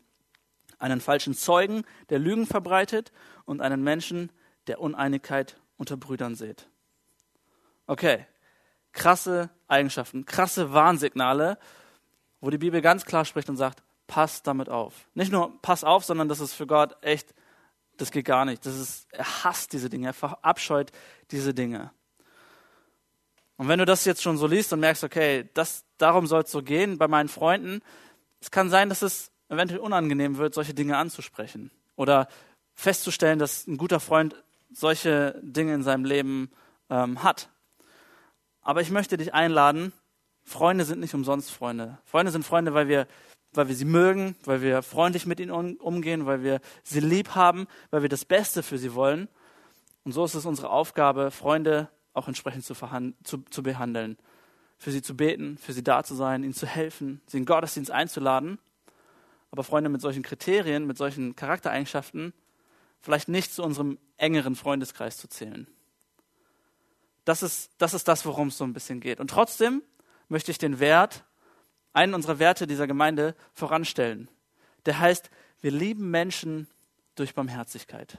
einen 0.79 1.01
falschen 1.01 1.33
Zeugen, 1.33 1.85
der 2.11 2.19
Lügen 2.19 2.45
verbreitet 2.45 3.11
und 3.47 3.63
einen 3.63 3.83
Menschen, 3.83 4.31
der 4.67 4.83
Uneinigkeit 4.83 5.59
unter 5.79 5.97
Brüdern 5.97 6.35
sät. 6.35 6.69
Okay, 7.91 8.25
krasse 8.93 9.51
Eigenschaften, 9.67 10.25
krasse 10.25 10.73
Warnsignale, 10.73 11.59
wo 12.41 12.51
die 12.51 12.59
Bibel 12.59 12.81
ganz 12.81 13.05
klar 13.05 13.25
spricht 13.25 13.49
und 13.49 13.57
sagt, 13.57 13.83
pass 14.07 14.45
damit 14.45 14.69
auf. 14.69 15.09
Nicht 15.15 15.33
nur 15.33 15.61
pass 15.61 15.83
auf, 15.83 16.05
sondern 16.05 16.29
das 16.29 16.39
ist 16.39 16.55
für 16.55 16.69
Gott 16.69 16.97
echt 17.03 17.35
das 18.01 18.11
geht 18.11 18.25
gar 18.25 18.45
nicht. 18.45 18.65
Das 18.65 18.77
ist, 18.79 19.07
er 19.13 19.45
hasst 19.45 19.73
diese 19.73 19.91
Dinge, 19.91 20.09
er 20.09 20.15
verabscheut 20.15 20.91
diese 21.31 21.53
Dinge. 21.53 21.91
Und 23.57 23.69
wenn 23.69 23.79
du 23.79 23.85
das 23.85 24.05
jetzt 24.05 24.23
schon 24.23 24.39
so 24.39 24.47
liest 24.47 24.73
und 24.73 24.81
merkst, 24.81 25.05
okay, 25.05 25.51
das, 25.55 25.85
darum 25.99 26.27
soll 26.27 26.43
es 26.43 26.51
so 26.51 26.63
gehen 26.63 26.97
bei 26.97 27.09
meinen 27.09 27.29
Freunden, 27.29 27.83
es 28.41 28.51
kann 28.51 28.71
sein, 28.71 28.89
dass 28.89 29.03
es 29.03 29.33
eventuell 29.49 29.81
unangenehm 29.81 30.39
wird, 30.39 30.55
solche 30.55 30.73
Dinge 30.73 30.97
anzusprechen. 30.97 31.71
Oder 31.97 32.29
festzustellen, 32.75 33.39
dass 33.39 33.67
ein 33.67 33.77
guter 33.77 34.01
Freund 34.01 34.35
solche 34.73 35.39
Dinge 35.43 35.75
in 35.75 35.83
seinem 35.83 36.05
Leben 36.07 36.51
ähm, 36.89 37.23
hat. 37.23 37.51
Aber 38.63 38.81
ich 38.81 38.91
möchte 38.91 39.17
dich 39.17 39.35
einladen, 39.35 39.93
Freunde 40.45 40.85
sind 40.85 41.01
nicht 41.01 41.15
umsonst 41.15 41.51
Freunde. 41.51 41.99
Freunde 42.05 42.33
sind 42.33 42.45
Freunde, 42.45 42.75
weil 42.75 42.89
wir, 42.89 43.07
weil 43.53 43.69
wir 43.69 43.75
sie 43.75 43.85
mögen, 43.85 44.37
weil 44.45 44.63
wir 44.63 44.83
freundlich 44.83 45.27
mit 45.27 45.41
ihnen 45.41 45.77
umgehen, 45.77 46.27
weil 46.27 46.43
wir 46.43 46.61
sie 46.83 47.01
lieb 47.01 47.35
haben, 47.35 47.67
weil 47.91 48.03
wir 48.03 48.09
das 48.09 48.25
Beste 48.25 48.63
für 48.63 48.79
sie 48.79 48.95
wollen. 48.95 49.29
Und 50.05 50.13
so 50.13 50.25
ist 50.25 50.35
es 50.35 50.47
unsere 50.47 50.71
Aufgabe, 50.71 51.31
Freunde 51.31 51.89
auch 52.15 52.29
entsprechend 52.29 52.65
zu, 52.65 52.75
zu, 53.23 53.39
zu 53.51 53.63
behandeln, 53.63 54.19
für 54.79 54.91
sie 54.91 55.03
zu 55.03 55.17
beten, 55.17 55.59
für 55.59 55.73
sie 55.73 55.85
da 55.85 56.03
zu 56.03 56.15
sein, 56.15 56.43
ihnen 56.43 56.55
zu 56.55 56.67
helfen, 56.67 57.21
sie 57.27 57.39
in 57.39 57.47
Gottesdienst 57.47 57.91
einzuladen. 57.91 58.59
Aber 59.51 59.65
Freunde 59.65 59.91
mit 59.91 60.01
solchen 60.01 60.23
Kriterien, 60.23 60.87
mit 60.87 60.97
solchen 60.97 61.37
Charaktereigenschaften, 61.37 62.33
vielleicht 63.01 63.29
nicht 63.29 63.53
zu 63.53 63.63
unserem 63.63 63.99
engeren 64.17 64.55
Freundeskreis 64.55 65.17
zu 65.17 65.29
zählen. 65.29 65.67
Das 67.31 67.45
ist, 67.45 67.71
das 67.79 67.95
ist 67.95 68.09
das, 68.09 68.27
worum 68.27 68.49
es 68.49 68.59
so 68.59 68.65
ein 68.65 68.73
bisschen 68.73 68.99
geht. 68.99 69.21
Und 69.21 69.31
trotzdem 69.31 69.85
möchte 70.27 70.51
ich 70.51 70.59
den 70.59 70.81
Wert, 70.81 71.23
einen 71.93 72.13
unserer 72.13 72.41
Werte 72.41 72.67
dieser 72.67 72.89
Gemeinde 72.89 73.37
voranstellen. 73.55 74.29
Der 74.85 74.99
heißt, 74.99 75.31
wir 75.61 75.71
lieben 75.71 76.11
Menschen 76.11 76.67
durch 77.15 77.37
Barmherzigkeit. 77.37 78.19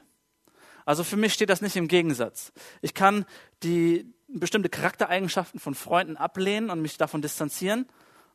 Also 0.86 1.04
für 1.04 1.18
mich 1.18 1.34
steht 1.34 1.50
das 1.50 1.60
nicht 1.60 1.76
im 1.76 1.88
Gegensatz. 1.88 2.54
Ich 2.80 2.94
kann 2.94 3.26
die 3.62 4.10
bestimmte 4.28 4.70
Charaktereigenschaften 4.70 5.60
von 5.60 5.74
Freunden 5.74 6.16
ablehnen 6.16 6.70
und 6.70 6.80
mich 6.80 6.96
davon 6.96 7.20
distanzieren 7.20 7.86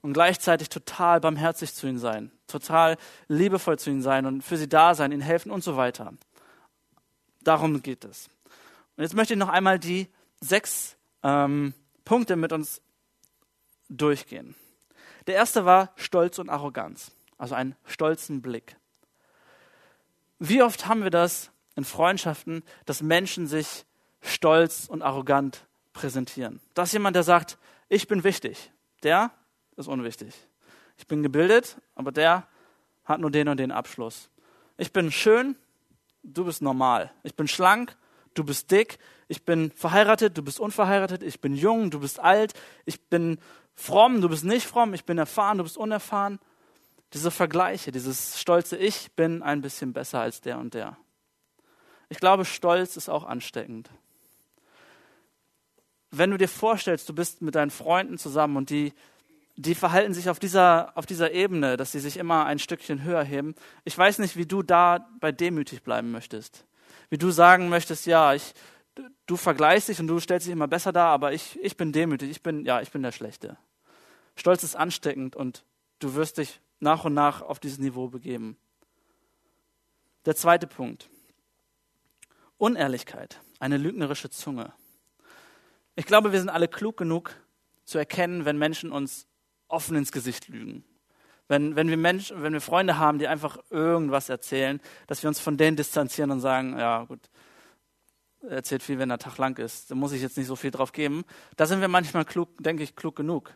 und 0.02 0.14
gleichzeitig 0.14 0.70
total 0.70 1.20
barmherzig 1.22 1.74
zu 1.74 1.88
ihnen 1.88 1.98
sein, 1.98 2.32
total 2.46 2.98
liebevoll 3.28 3.80
zu 3.80 3.90
ihnen 3.90 4.04
sein 4.04 4.28
und 4.28 4.44
für 4.44 4.58
sie 4.58 4.70
da 4.70 4.94
sein, 4.94 5.12
ihnen 5.12 5.22
helfen 5.22 5.52
und 5.52 5.64
so 5.64 5.76
weiter. 5.76 6.14
Darum 7.42 7.82
geht 7.82 8.06
es. 8.06 8.30
Und 8.96 9.02
jetzt 9.02 9.16
möchte 9.16 9.34
ich 9.34 9.40
noch 9.40 9.50
einmal 9.50 9.80
die 9.80 10.08
sechs 10.41 10.98
ähm, 11.24 11.74
Punkte 12.06 12.36
mit 12.36 12.51
uns 12.53 12.82
durchgehen. 13.89 14.56
Der 15.27 15.36
erste 15.36 15.65
war 15.65 15.91
Stolz 15.96 16.39
und 16.39 16.50
Arroganz, 16.50 17.12
also 17.38 17.56
einen 17.56 17.75
stolzen 17.86 18.41
Blick. 18.41 18.77
Wie 20.39 20.62
oft 20.62 20.88
haben 20.88 21.03
wir 21.03 21.10
das 21.10 21.51
in 21.75 21.84
Freundschaften, 21.84 22.63
dass 22.86 23.01
Menschen 23.01 23.48
sich 23.48 23.86
stolz 24.22 24.88
und 24.88 25.01
arrogant 25.01 25.65
präsentieren? 25.94 26.60
Das 26.74 26.89
ist 26.89 26.94
jemand, 26.94 27.15
der 27.15 27.24
sagt, 27.24 27.58
ich 27.89 28.08
bin 28.08 28.24
wichtig, 28.24 28.72
der 29.03 29.32
ist 29.75 29.88
unwichtig. 29.88 30.34
Ich 30.98 31.08
bin 31.08 31.24
gebildet, 31.24 31.77
aber 31.96 32.12
der 32.12 32.48
hat 33.06 33.20
nur 33.20 33.32
den 33.32 33.48
und 33.48 33.58
den 33.58 33.72
Abschluss. 33.72 34.29
Ich 34.77 34.91
bin 34.91 35.12
schön, 35.12 35.56
du 36.24 36.46
bist 36.46 36.62
normal. 36.62 37.12
Ich 37.24 37.36
bin 37.36 37.48
schlank, 37.48 37.96
du 38.34 38.44
bist 38.44 38.72
dick. 38.72 39.00
Ich 39.28 39.44
bin 39.44 39.72
verheiratet, 39.72 40.38
du 40.38 40.42
bist 40.42 40.60
unverheiratet. 40.60 41.24
Ich 41.24 41.42
bin 41.42 41.56
jung, 41.56 41.92
du 41.92 42.00
bist 42.00 42.20
alt. 42.20 42.54
Ich 42.86 43.02
bin 43.10 43.40
fromm, 43.76 44.22
du 44.22 44.30
bist 44.30 44.46
nicht 44.46 44.66
fromm. 44.66 44.94
Ich 44.94 45.06
bin 45.06 45.18
erfahren, 45.18 45.58
du 45.58 45.64
bist 45.64 45.78
unerfahren. 45.78 46.40
Diese 47.14 47.32
Vergleiche, 47.32 47.92
dieses 47.92 48.40
stolze 48.40 48.78
Ich 48.78 49.12
bin 49.14 49.42
ein 49.44 49.62
bisschen 49.62 49.94
besser 49.94 50.20
als 50.20 50.42
der 50.42 50.58
und 50.58 50.74
der. 50.74 50.98
Ich 52.10 52.20
glaube, 52.20 52.46
Stolz 52.46 52.96
ist 52.96 53.10
auch 53.10 53.26
ansteckend. 53.26 53.90
Wenn 56.12 56.32
du 56.32 56.38
dir 56.38 56.48
vorstellst, 56.48 57.10
du 57.10 57.14
bist 57.14 57.42
mit 57.42 57.56
deinen 57.56 57.72
Freunden 57.72 58.18
zusammen 58.18 58.56
und 58.56 58.70
die 58.70 58.94
die 59.58 59.74
verhalten 59.74 60.14
sich 60.14 60.30
auf 60.30 60.38
dieser, 60.38 60.92
auf 60.96 61.08
dieser 61.08 61.32
Ebene, 61.32 61.78
dass 61.78 61.92
sie 61.92 62.00
sich 62.00 62.18
immer 62.18 62.46
ein 62.46 62.60
Stückchen 62.60 63.04
höher 63.04 63.24
heben. 63.24 63.56
Ich 63.86 63.98
weiß 63.98 64.20
nicht, 64.20 64.38
wie 64.38 64.46
du 64.46 64.62
da 64.62 65.10
bei 65.20 65.32
demütig 65.32 65.82
bleiben 65.82 66.12
möchtest. 66.12 66.64
Wie 67.10 67.18
du 67.18 67.32
sagen 67.32 67.68
möchtest, 67.68 68.06
ja, 68.06 68.36
ich, 68.36 68.54
du 69.25 69.38
vergleichst 69.38 69.89
dich 69.89 70.00
und 70.00 70.08
du 70.08 70.20
stellst 70.20 70.48
dich 70.48 70.54
immer 70.54 70.68
besser 70.68 70.92
dar, 70.92 71.10
aber 71.10 71.34
ich, 71.34 71.60
ich 71.62 71.77
bin 71.77 71.92
demütig, 71.92 72.30
ich 72.30 72.42
bin, 72.42 72.66
ja, 72.66 72.82
ich 72.82 72.92
bin 72.92 73.04
der 73.04 73.12
Schlechte. 73.12 73.58
Stolz 74.36 74.63
ist 74.63 74.75
ansteckend 74.75 75.36
und 75.36 75.66
du 76.00 76.16
wirst 76.16 76.38
dich 76.38 76.62
nach 76.80 77.06
und 77.06 77.13
nach 77.13 77.42
auf 77.42 77.60
dieses 77.60 77.80
Niveau 77.80 78.08
begeben. 78.08 78.58
Der 80.25 80.36
zweite 80.36 80.68
Punkt. 80.68 81.10
Unehrlichkeit, 82.58 83.39
eine 83.60 83.77
lügnerische 83.77 84.30
Zunge. 84.30 84.74
Ich 85.96 86.06
glaube, 86.06 86.32
wir 86.32 86.39
sind 86.39 86.50
alle 86.50 86.68
klug 86.68 86.98
genug 86.98 87.36
zu 87.86 87.98
erkennen, 87.98 88.46
wenn 88.46 88.58
Menschen 88.58 88.92
uns 88.92 89.27
offen 89.68 89.96
ins 89.96 90.12
Gesicht 90.12 90.48
lügen. 90.48 90.84
Wenn, 91.48 91.75
wenn, 91.75 91.89
wir 91.89 91.98
Menschen, 91.98 92.44
wenn 92.44 92.54
wir 92.54 92.62
Freunde 92.62 92.98
haben, 92.98 93.20
die 93.20 93.27
einfach 93.27 93.58
irgendwas 93.70 94.27
erzählen, 94.30 94.82
dass 95.08 95.24
wir 95.24 95.30
uns 95.30 95.39
von 95.39 95.56
denen 95.56 95.77
distanzieren 95.77 96.32
und 96.32 96.42
sagen, 96.42 96.77
ja 96.77 97.06
gut, 97.06 97.22
erzählt 98.50 98.84
viel, 98.84 99.00
wenn 99.00 99.10
der 99.10 99.18
Tag 99.18 99.38
lang 99.38 99.58
ist, 99.58 99.92
da 99.92 99.96
muss 99.96 100.12
ich 100.12 100.22
jetzt 100.22 100.38
nicht 100.38 100.48
so 100.48 100.56
viel 100.56 100.72
drauf 100.72 100.92
geben. 100.92 101.24
Da 101.56 101.66
sind 101.66 101.82
wir 101.82 101.88
manchmal 101.88 102.25
klug, 102.25 102.50
denke 102.60 102.84
ich, 102.84 102.96
klug 102.96 103.16
genug. 103.16 103.54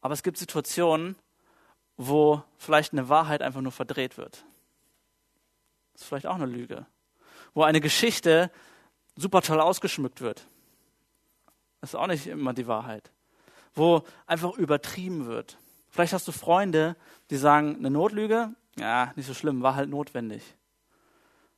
Aber 0.00 0.14
es 0.14 0.22
gibt 0.22 0.36
Situationen, 0.36 1.16
wo 1.96 2.42
vielleicht 2.58 2.92
eine 2.92 3.08
Wahrheit 3.08 3.42
einfach 3.42 3.60
nur 3.60 3.72
verdreht 3.72 4.18
wird. 4.18 4.44
Das 5.92 6.02
ist 6.02 6.08
vielleicht 6.08 6.26
auch 6.26 6.34
eine 6.34 6.46
Lüge. 6.46 6.86
Wo 7.54 7.62
eine 7.62 7.80
Geschichte 7.80 8.50
super 9.16 9.42
toll 9.42 9.60
ausgeschmückt 9.60 10.20
wird. 10.20 10.46
Das 11.80 11.90
ist 11.90 11.94
auch 11.94 12.06
nicht 12.06 12.26
immer 12.26 12.52
die 12.52 12.66
Wahrheit 12.66 13.10
wo 13.74 14.02
einfach 14.26 14.56
übertrieben 14.56 15.26
wird. 15.26 15.58
Vielleicht 15.90 16.12
hast 16.12 16.26
du 16.26 16.32
Freunde, 16.32 16.96
die 17.30 17.36
sagen, 17.36 17.76
eine 17.76 17.90
Notlüge, 17.90 18.50
ja, 18.76 19.12
nicht 19.16 19.26
so 19.26 19.34
schlimm, 19.34 19.62
war 19.62 19.76
halt 19.76 19.90
notwendig. 19.90 20.42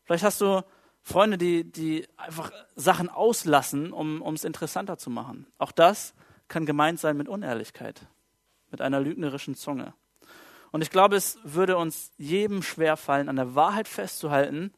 Vielleicht 0.05 0.25
hast 0.25 0.41
du 0.41 0.63
Freunde, 1.07 1.39
die, 1.39 1.63
die 1.63 2.05
einfach 2.17 2.51
Sachen 2.75 3.09
auslassen, 3.09 3.93
um 3.93 4.35
es 4.35 4.43
interessanter 4.43 4.99
zu 4.99 5.09
machen. 5.09 5.47
Auch 5.57 5.71
das 5.71 6.15
kann 6.49 6.67
gemeint 6.67 6.99
sein 6.99 7.17
mit 7.17 7.29
Unehrlichkeit, 7.29 8.09
mit 8.73 8.81
einer 8.81 8.99
lügnerischen 8.99 9.55
Zunge. 9.55 9.95
Und 10.73 10.83
ich 10.83 10.91
glaube, 10.91 11.15
es 11.15 11.39
würde 11.45 11.77
uns 11.77 12.11
jedem 12.19 12.61
schwerfallen, 12.61 13.29
an 13.29 13.37
der 13.37 13.55
Wahrheit 13.55 13.87
festzuhalten, 13.87 14.75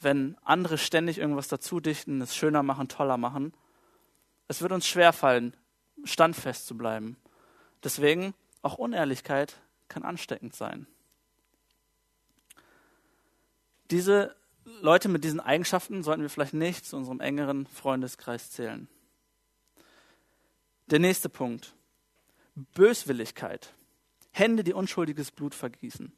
wenn 0.00 0.36
andere 0.44 0.78
ständig 0.78 1.18
irgendwas 1.18 1.48
dazu 1.48 1.80
dichten, 1.80 2.20
es 2.20 2.36
schöner 2.36 2.62
machen, 2.62 2.86
toller 2.86 3.16
machen. 3.16 3.52
Es 4.46 4.62
wird 4.62 4.70
uns 4.70 4.86
schwerfallen, 4.86 5.56
standfest 6.04 6.68
zu 6.68 6.78
bleiben. 6.78 7.16
Deswegen 7.82 8.32
auch 8.62 8.78
Unehrlichkeit 8.78 9.56
kann 9.88 10.04
ansteckend 10.04 10.54
sein. 10.54 10.86
Diese 13.90 14.37
Leute 14.80 15.08
mit 15.08 15.24
diesen 15.24 15.40
Eigenschaften 15.40 16.02
sollten 16.02 16.22
wir 16.22 16.30
vielleicht 16.30 16.54
nicht 16.54 16.84
zu 16.84 16.96
unserem 16.96 17.20
engeren 17.20 17.66
Freundeskreis 17.66 18.50
zählen. 18.50 18.88
Der 20.86 20.98
nächste 20.98 21.28
Punkt. 21.28 21.74
Böswilligkeit. 22.74 23.74
Hände, 24.30 24.64
die 24.64 24.72
unschuldiges 24.72 25.30
Blut 25.30 25.54
vergießen. 25.54 26.12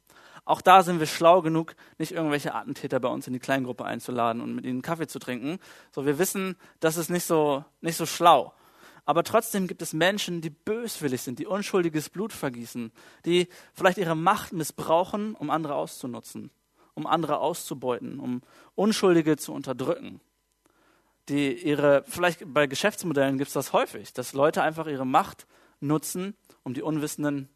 Auch 0.45 0.61
da 0.61 0.83
sind 0.83 0.99
wir 0.99 1.07
schlau 1.07 1.41
genug, 1.41 1.75
nicht 1.97 2.11
irgendwelche 2.11 2.55
Attentäter 2.55 2.99
bei 2.99 3.09
uns 3.09 3.27
in 3.27 3.33
die 3.33 3.39
Kleingruppe 3.39 3.85
einzuladen 3.85 4.41
und 4.41 4.55
mit 4.55 4.65
ihnen 4.65 4.81
Kaffee 4.81 5.07
zu 5.07 5.19
trinken. 5.19 5.59
So, 5.91 6.05
wir 6.05 6.19
wissen, 6.19 6.55
das 6.79 6.97
ist 6.97 7.09
nicht 7.09 7.25
so, 7.25 7.63
nicht 7.81 7.97
so 7.97 8.05
schlau. 8.05 8.53
Aber 9.05 9.23
trotzdem 9.23 9.67
gibt 9.67 9.81
es 9.81 9.93
Menschen, 9.93 10.41
die 10.41 10.49
böswillig 10.49 11.21
sind, 11.21 11.39
die 11.39 11.47
unschuldiges 11.47 12.09
Blut 12.09 12.33
vergießen, 12.33 12.91
die 13.25 13.47
vielleicht 13.73 13.97
ihre 13.97 14.15
Macht 14.15 14.53
missbrauchen, 14.53 15.35
um 15.35 15.49
andere 15.49 15.75
auszunutzen, 15.75 16.51
um 16.93 17.07
andere 17.07 17.39
auszubeuten, 17.39 18.19
um 18.19 18.41
Unschuldige 18.75 19.37
zu 19.37 19.53
unterdrücken. 19.53 20.21
Die 21.29 21.53
ihre, 21.53 22.03
vielleicht 22.07 22.53
bei 22.53 22.67
Geschäftsmodellen 22.67 23.37
gibt 23.37 23.49
es 23.49 23.53
das 23.53 23.73
häufig, 23.73 24.13
dass 24.13 24.33
Leute 24.33 24.63
einfach 24.63 24.87
ihre 24.87 25.05
Macht 25.05 25.47
nutzen, 25.79 26.35
um 26.63 26.73
die 26.73 26.81
Unwissenden 26.81 27.49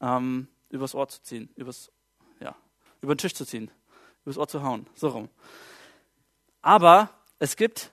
ähm, 0.00 0.48
übers 0.70 0.94
Ohr 0.94 1.08
zu 1.08 1.22
ziehen, 1.22 1.50
übers, 1.56 1.90
ja, 2.40 2.54
über 3.00 3.14
den 3.14 3.18
Tisch 3.18 3.34
zu 3.34 3.44
ziehen, 3.44 3.70
übers 4.24 4.38
Ohr 4.38 4.48
zu 4.48 4.62
hauen, 4.62 4.86
so 4.94 5.08
rum. 5.08 5.28
Aber 6.62 7.10
es 7.38 7.56
gibt 7.56 7.92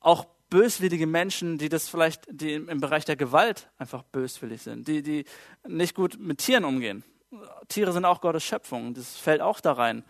auch 0.00 0.26
böswillige 0.50 1.06
Menschen, 1.06 1.58
die 1.58 1.68
das 1.68 1.88
vielleicht, 1.88 2.26
die 2.30 2.54
im 2.54 2.80
Bereich 2.80 3.04
der 3.04 3.16
Gewalt 3.16 3.68
einfach 3.78 4.02
böswillig 4.04 4.62
sind, 4.62 4.86
die, 4.86 5.02
die 5.02 5.24
nicht 5.66 5.94
gut 5.94 6.18
mit 6.18 6.38
Tieren 6.38 6.64
umgehen. 6.64 7.04
Tiere 7.68 7.92
sind 7.92 8.04
auch 8.04 8.20
Gottes 8.20 8.44
Schöpfung, 8.44 8.94
das 8.94 9.16
fällt 9.16 9.40
auch 9.40 9.60
da 9.60 9.72
rein. 9.72 10.04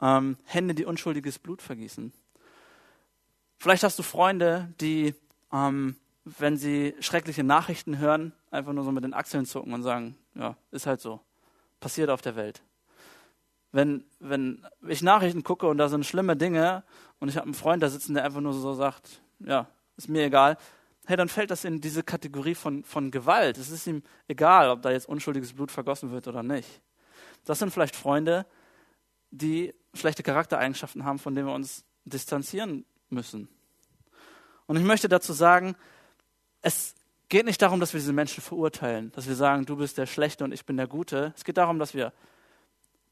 Ähm, 0.00 0.36
Hände, 0.44 0.74
die 0.74 0.84
unschuldiges 0.84 1.38
Blut 1.38 1.62
vergießen. 1.62 2.12
Vielleicht 3.58 3.84
hast 3.84 3.98
du 3.98 4.02
Freunde, 4.02 4.72
die, 4.80 5.14
ähm, 5.52 5.96
wenn 6.24 6.56
sie 6.56 6.94
schreckliche 7.00 7.44
Nachrichten 7.44 7.98
hören, 7.98 8.32
einfach 8.50 8.72
nur 8.72 8.84
so 8.84 8.90
mit 8.90 9.04
den 9.04 9.14
Achseln 9.14 9.46
zucken 9.46 9.72
und 9.72 9.82
sagen, 9.82 10.16
ja, 10.34 10.56
ist 10.70 10.86
halt 10.86 11.00
so, 11.00 11.20
passiert 11.78 12.10
auf 12.10 12.22
der 12.22 12.36
Welt. 12.36 12.62
Wenn, 13.70 14.04
wenn 14.18 14.66
ich 14.88 15.02
Nachrichten 15.02 15.44
gucke 15.44 15.66
und 15.66 15.78
da 15.78 15.88
sind 15.88 16.04
schlimme 16.04 16.36
Dinge 16.36 16.82
und 17.20 17.28
ich 17.28 17.36
habe 17.36 17.44
einen 17.44 17.54
Freund 17.54 17.82
da 17.82 17.88
sitzen, 17.88 18.14
der 18.14 18.24
einfach 18.24 18.40
nur 18.40 18.52
so 18.52 18.74
sagt, 18.74 19.22
ja, 19.40 19.68
ist 19.96 20.08
mir 20.08 20.24
egal, 20.24 20.58
hey, 21.06 21.16
dann 21.16 21.28
fällt 21.28 21.50
das 21.50 21.64
in 21.64 21.80
diese 21.80 22.02
Kategorie 22.02 22.54
von, 22.54 22.84
von 22.84 23.10
Gewalt. 23.10 23.58
Es 23.58 23.70
ist 23.70 23.86
ihm 23.86 24.02
egal, 24.28 24.70
ob 24.70 24.82
da 24.82 24.90
jetzt 24.90 25.08
unschuldiges 25.08 25.52
Blut 25.52 25.70
vergossen 25.70 26.12
wird 26.12 26.28
oder 26.28 26.42
nicht. 26.42 26.80
Das 27.44 27.58
sind 27.58 27.72
vielleicht 27.72 27.96
Freunde, 27.96 28.46
die 29.30 29.74
schlechte 29.94 30.22
Charaktereigenschaften 30.22 31.04
haben, 31.04 31.18
von 31.18 31.34
denen 31.34 31.48
wir 31.48 31.54
uns 31.54 31.84
distanzieren 32.04 32.84
müssen. 33.08 33.48
Und 34.66 34.76
ich 34.76 34.84
möchte 34.84 35.08
dazu 35.08 35.32
sagen, 35.32 35.74
es 36.60 36.94
geht 37.28 37.46
nicht 37.46 37.60
darum, 37.62 37.80
dass 37.80 37.92
wir 37.92 38.00
diese 38.00 38.12
Menschen 38.12 38.42
verurteilen, 38.42 39.10
dass 39.12 39.26
wir 39.26 39.34
sagen, 39.34 39.64
du 39.64 39.76
bist 39.76 39.98
der 39.98 40.06
Schlechte 40.06 40.44
und 40.44 40.52
ich 40.52 40.64
bin 40.64 40.76
der 40.76 40.86
Gute. 40.86 41.32
Es 41.36 41.44
geht 41.44 41.56
darum, 41.56 41.78
dass 41.78 41.94
wir 41.94 42.12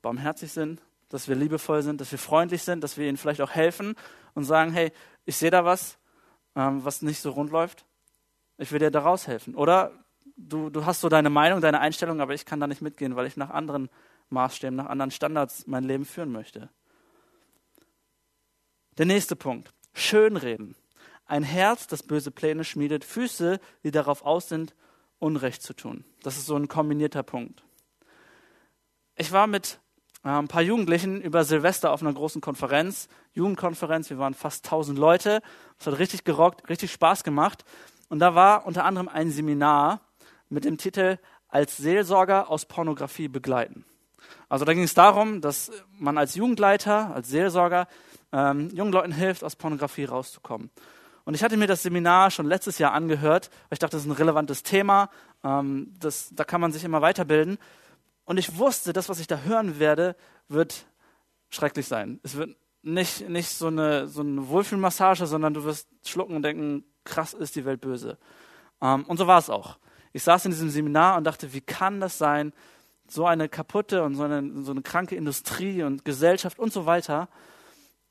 barmherzig 0.03 0.53
sind, 0.53 0.81
dass 1.09 1.29
wir 1.29 1.35
liebevoll 1.35 1.83
sind, 1.83 2.01
dass 2.01 2.13
wir 2.13 2.19
freundlich 2.19 2.63
sind, 2.63 2.85
dass 2.85 2.97
wir 2.97 3.09
ihnen 3.09 3.17
vielleicht 3.17 3.41
auch 3.41 3.51
helfen 3.51 3.95
und 4.35 4.45
sagen, 4.45 4.73
hey, 4.73 4.93
ich 5.25 5.37
sehe 5.37 5.51
da 5.51 5.65
was, 5.65 5.99
ähm, 6.57 6.85
was 6.85 7.03
nicht 7.03 7.21
so 7.21 7.31
rund 7.31 7.51
läuft. 7.51 7.85
Ich 8.59 8.73
will 8.73 8.79
dir 8.79 8.91
da 8.91 9.01
raushelfen. 9.01 9.55
Oder 9.55 9.93
du, 10.37 10.71
du 10.71 10.85
hast 10.85 11.01
so 11.01 11.09
deine 11.09 11.31
Meinung, 11.31 11.61
deine 11.61 11.81
Einstellung, 11.81 12.21
aber 12.21 12.35
ich 12.35 12.45
kann 12.45 12.61
da 12.61 12.67
nicht 12.67 12.83
mitgehen, 12.83 13.17
weil 13.17 13.27
ich 13.27 13.37
nach 13.37 13.51
anderen 13.51 13.89
Maßstäben, 14.29 14.77
nach 14.77 14.87
anderen 14.87 15.11
Standards 15.11 15.67
mein 15.67 15.85
Leben 15.85 16.05
führen 16.05 16.33
möchte. 16.33 16.69
Der 18.99 19.07
nächste 19.07 19.37
Punkt. 19.37 19.73
Schönreden. 19.93 20.77
Ein 21.27 21.43
Herz, 21.43 21.87
das 21.87 22.03
böse 22.03 22.31
Pläne 22.31 22.65
schmiedet, 22.65 23.05
Füße, 23.05 23.61
die 23.85 23.91
darauf 23.91 24.23
aus 24.25 24.49
sind, 24.49 24.75
Unrecht 25.19 25.63
zu 25.63 25.75
tun. 25.75 26.05
Das 26.23 26.37
ist 26.37 26.47
so 26.47 26.57
ein 26.57 26.69
kombinierter 26.69 27.23
Punkt. 27.23 27.63
Ich 29.17 29.33
war 29.33 29.47
mit 29.47 29.81
ein 30.23 30.49
paar 30.49 30.63
Jugendlichen 30.63 31.21
über 31.23 31.45
Silvester 31.45 31.93
auf 31.93 32.03
einer 32.03 32.13
großen 32.13 32.41
Konferenz, 32.41 33.09
Jugendkonferenz, 33.33 34.11
wir 34.11 34.19
waren 34.19 34.35
fast 34.35 34.67
1000 34.67 34.99
Leute. 34.99 35.41
Es 35.79 35.87
hat 35.87 35.99
richtig 35.99 36.25
gerockt, 36.25 36.69
richtig 36.69 36.93
Spaß 36.93 37.25
gemacht. 37.25 37.65
Und 38.09 38.19
da 38.19 38.35
war 38.35 38.67
unter 38.67 38.85
anderem 38.85 39.09
ein 39.09 39.31
Seminar 39.31 40.01
mit 40.51 40.65
dem 40.65 40.77
Titel 40.77 41.19
Als 41.49 41.77
Seelsorger 41.79 42.51
aus 42.51 42.67
Pornografie 42.67 43.29
begleiten. 43.29 43.85
Also 44.49 44.65
da 44.65 44.75
ging 44.75 44.83
es 44.83 44.95
darum, 44.95 45.41
dass 45.41 45.71
man 45.99 46.19
als 46.19 46.35
Jugendleiter, 46.35 47.15
als 47.15 47.29
Seelsorger 47.29 47.87
ähm, 48.33 48.69
jungen 48.75 48.93
Leuten 48.93 49.13
hilft, 49.13 49.43
aus 49.43 49.57
Pornografie 49.57 50.05
rauszukommen. 50.05 50.71
Und 51.25 51.35
ich 51.35 51.43
hatte 51.43 51.57
mir 51.57 51.67
das 51.67 51.83
Seminar 51.83 52.31
schon 52.31 52.47
letztes 52.47 52.79
Jahr 52.79 52.93
angehört, 52.93 53.51
weil 53.69 53.77
ich 53.77 53.79
dachte, 53.79 53.97
das 53.97 54.03
ist 54.03 54.09
ein 54.09 54.13
relevantes 54.13 54.63
Thema, 54.65 55.09
ähm, 55.45 55.95
das, 55.99 56.31
da 56.33 56.45
kann 56.45 56.61
man 56.61 56.73
sich 56.73 56.85
immer 56.85 57.01
weiterbilden. 57.01 57.59
Und 58.25 58.39
ich 58.39 58.59
wusste, 58.59 58.93
das, 58.93 59.09
was 59.09 59.21
ich 59.21 59.27
da 59.27 59.41
hören 59.41 59.79
werde, 59.79 60.17
wird 60.49 60.87
schrecklich 61.51 61.87
sein. 61.87 62.21
Es 62.23 62.37
wird 62.37 62.57
nicht, 62.83 63.29
nicht 63.29 63.51
so, 63.51 63.67
eine, 63.67 64.09
so 64.09 64.21
eine 64.21 64.49
Wohlfühlmassage, 64.49 65.27
sondern 65.27 65.55
du 65.55 65.65
wirst 65.65 65.89
schlucken 66.05 66.37
und 66.37 66.43
denken, 66.43 66.85
krass 67.05 67.35
ist 67.35 67.57
die 67.57 67.65
Welt 67.65 67.81
böse. 67.81 68.19
Ähm, 68.81 69.05
und 69.05 69.17
so 69.17 69.27
war 69.27 69.39
es 69.39 69.51
auch. 69.51 69.79
Ich 70.13 70.23
saß 70.23 70.45
in 70.47 70.51
diesem 70.51 70.71
Seminar 70.71 71.17
und 71.17 71.25
dachte, 71.25 71.53
wie 71.53 71.61
kann 71.61 72.01
das 72.01 72.19
sein, 72.19 72.53
so 73.09 73.27
eine 73.27 73.49
kaputte 73.49 74.03
und 74.03 74.15
so 74.15 74.23
eine, 74.23 74.63
so 74.63 74.71
eine 74.71 74.83
kranke 74.83 75.17
Industrie 75.17 75.83
und 75.83 76.05
Gesellschaft 76.05 76.59
und 76.59 76.73
so 76.73 76.87
weiter. 76.87 77.29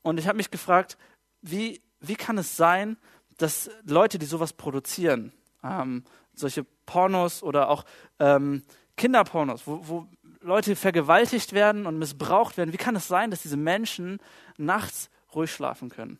Und 0.02 0.18
ich 0.18 0.28
habe 0.28 0.36
mich 0.36 0.50
gefragt, 0.50 0.98
wie, 1.42 1.82
wie 2.00 2.16
kann 2.16 2.38
es 2.38 2.56
sein, 2.56 2.96
dass 3.38 3.70
Leute, 3.84 4.18
die 4.18 4.26
sowas 4.26 4.52
produzieren, 4.52 5.32
ähm, 5.64 6.04
solche 6.34 6.64
Pornos 6.86 7.42
oder 7.42 7.70
auch 7.70 7.84
ähm, 8.18 8.62
Kinderpornos, 9.00 9.66
wo, 9.66 9.80
wo 9.88 10.08
Leute 10.42 10.76
vergewaltigt 10.76 11.54
werden 11.54 11.86
und 11.86 11.98
missbraucht 11.98 12.58
werden, 12.58 12.74
wie 12.74 12.76
kann 12.76 12.94
es 12.94 13.08
sein, 13.08 13.30
dass 13.30 13.40
diese 13.40 13.56
Menschen 13.56 14.20
nachts 14.58 15.08
ruhig 15.34 15.50
schlafen 15.50 15.88
können? 15.88 16.18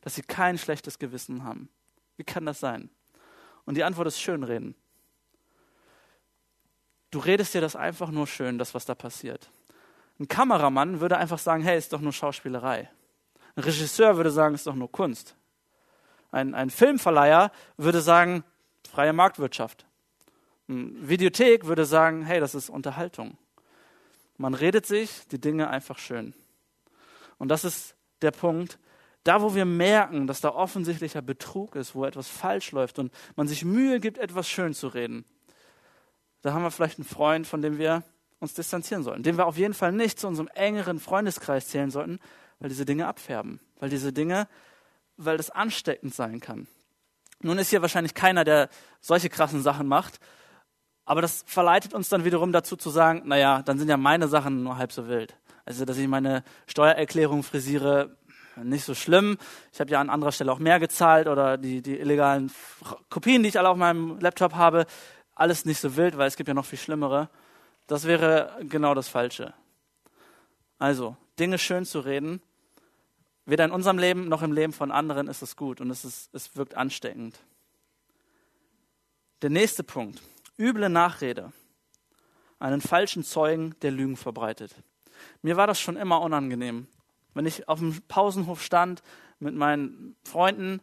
Dass 0.00 0.14
sie 0.14 0.22
kein 0.22 0.56
schlechtes 0.56 0.98
Gewissen 0.98 1.44
haben? 1.44 1.68
Wie 2.16 2.24
kann 2.24 2.46
das 2.46 2.60
sein? 2.60 2.88
Und 3.66 3.76
die 3.76 3.84
Antwort 3.84 4.08
ist 4.08 4.22
Schönreden. 4.22 4.74
Du 7.10 7.18
redest 7.18 7.52
dir 7.52 7.60
das 7.60 7.76
einfach 7.76 8.10
nur 8.10 8.26
schön, 8.26 8.56
das, 8.56 8.72
was 8.72 8.86
da 8.86 8.94
passiert. 8.94 9.50
Ein 10.18 10.26
Kameramann 10.26 11.00
würde 11.00 11.18
einfach 11.18 11.38
sagen, 11.38 11.62
hey, 11.62 11.76
ist 11.76 11.92
doch 11.92 12.00
nur 12.00 12.12
Schauspielerei. 12.14 12.90
Ein 13.54 13.64
Regisseur 13.64 14.16
würde 14.16 14.30
sagen, 14.30 14.54
ist 14.54 14.66
doch 14.66 14.74
nur 14.74 14.90
Kunst. 14.90 15.36
Ein, 16.30 16.54
ein 16.54 16.70
Filmverleiher 16.70 17.52
würde 17.76 18.00
sagen, 18.00 18.44
freie 18.90 19.12
Marktwirtschaft. 19.12 19.84
Videothek 20.66 21.66
würde 21.66 21.84
sagen, 21.84 22.22
hey, 22.22 22.40
das 22.40 22.54
ist 22.54 22.70
Unterhaltung. 22.70 23.36
Man 24.36 24.54
redet 24.54 24.86
sich 24.86 25.26
die 25.28 25.40
Dinge 25.40 25.68
einfach 25.68 25.98
schön. 25.98 26.34
Und 27.38 27.48
das 27.48 27.64
ist 27.64 27.94
der 28.22 28.30
Punkt, 28.30 28.78
da 29.24 29.42
wo 29.42 29.54
wir 29.54 29.64
merken, 29.64 30.26
dass 30.26 30.40
da 30.40 30.50
offensichtlicher 30.50 31.22
Betrug 31.22 31.76
ist, 31.76 31.94
wo 31.94 32.04
etwas 32.04 32.28
falsch 32.28 32.72
läuft 32.72 32.98
und 32.98 33.12
man 33.36 33.48
sich 33.48 33.64
Mühe 33.64 34.00
gibt, 34.00 34.18
etwas 34.18 34.48
schön 34.48 34.74
zu 34.74 34.88
reden, 34.88 35.24
da 36.42 36.52
haben 36.52 36.62
wir 36.62 36.70
vielleicht 36.70 36.98
einen 36.98 37.08
Freund, 37.08 37.46
von 37.46 37.62
dem 37.62 37.78
wir 37.78 38.02
uns 38.38 38.52
distanzieren 38.52 39.02
sollten, 39.02 39.22
den 39.22 39.38
wir 39.38 39.46
auf 39.46 39.56
jeden 39.56 39.72
Fall 39.72 39.92
nicht 39.92 40.20
zu 40.20 40.28
unserem 40.28 40.48
engeren 40.48 41.00
Freundeskreis 41.00 41.68
zählen 41.68 41.90
sollten, 41.90 42.20
weil 42.58 42.68
diese 42.68 42.84
Dinge 42.84 43.06
abfärben, 43.06 43.60
weil 43.80 43.88
diese 43.88 44.12
Dinge, 44.12 44.46
weil 45.16 45.38
das 45.38 45.50
ansteckend 45.50 46.14
sein 46.14 46.40
kann. 46.40 46.66
Nun 47.40 47.58
ist 47.58 47.70
hier 47.70 47.80
wahrscheinlich 47.80 48.12
keiner, 48.12 48.44
der 48.44 48.68
solche 49.00 49.30
krassen 49.30 49.62
Sachen 49.62 49.86
macht, 49.86 50.20
aber 51.04 51.20
das 51.20 51.44
verleitet 51.46 51.94
uns 51.94 52.08
dann 52.08 52.24
wiederum 52.24 52.52
dazu 52.52 52.76
zu 52.76 52.90
sagen, 52.90 53.22
naja, 53.26 53.62
dann 53.62 53.78
sind 53.78 53.88
ja 53.88 53.96
meine 53.96 54.28
Sachen 54.28 54.62
nur 54.62 54.78
halb 54.78 54.92
so 54.92 55.06
wild. 55.08 55.36
Also, 55.66 55.84
dass 55.84 55.98
ich 55.98 56.08
meine 56.08 56.44
Steuererklärung 56.66 57.42
frisiere, 57.42 58.16
nicht 58.62 58.84
so 58.84 58.94
schlimm. 58.94 59.36
Ich 59.72 59.80
habe 59.80 59.90
ja 59.90 60.00
an 60.00 60.10
anderer 60.10 60.32
Stelle 60.32 60.52
auch 60.52 60.58
mehr 60.58 60.78
gezahlt 60.78 61.26
oder 61.26 61.58
die, 61.58 61.82
die 61.82 61.98
illegalen 61.98 62.52
Kopien, 63.10 63.42
die 63.42 63.48
ich 63.48 63.58
alle 63.58 63.68
auf 63.68 63.76
meinem 63.76 64.18
Laptop 64.20 64.54
habe, 64.54 64.86
alles 65.34 65.64
nicht 65.64 65.80
so 65.80 65.96
wild, 65.96 66.16
weil 66.16 66.28
es 66.28 66.36
gibt 66.36 66.48
ja 66.48 66.54
noch 66.54 66.64
viel 66.64 66.78
schlimmere. 66.78 67.28
Das 67.86 68.04
wäre 68.04 68.56
genau 68.62 68.94
das 68.94 69.08
Falsche. 69.08 69.52
Also, 70.78 71.16
Dinge 71.38 71.58
schön 71.58 71.84
zu 71.84 72.00
reden, 72.00 72.40
weder 73.44 73.64
in 73.64 73.72
unserem 73.72 73.98
Leben 73.98 74.28
noch 74.28 74.42
im 74.42 74.52
Leben 74.52 74.72
von 74.72 74.92
anderen 74.92 75.28
ist 75.28 75.42
es 75.42 75.56
gut 75.56 75.80
und 75.80 75.90
es, 75.90 76.04
ist, 76.04 76.34
es 76.34 76.56
wirkt 76.56 76.76
ansteckend. 76.76 77.38
Der 79.42 79.50
nächste 79.50 79.82
Punkt 79.82 80.22
üble 80.58 80.88
Nachrede, 80.88 81.52
einen 82.58 82.80
falschen 82.80 83.24
Zeugen, 83.24 83.74
der 83.82 83.90
Lügen 83.90 84.16
verbreitet. 84.16 84.74
Mir 85.42 85.56
war 85.56 85.66
das 85.66 85.80
schon 85.80 85.96
immer 85.96 86.20
unangenehm, 86.20 86.86
wenn 87.34 87.46
ich 87.46 87.68
auf 87.68 87.78
dem 87.78 88.00
Pausenhof 88.08 88.62
stand 88.62 89.02
mit 89.38 89.54
meinen 89.54 90.16
Freunden 90.24 90.80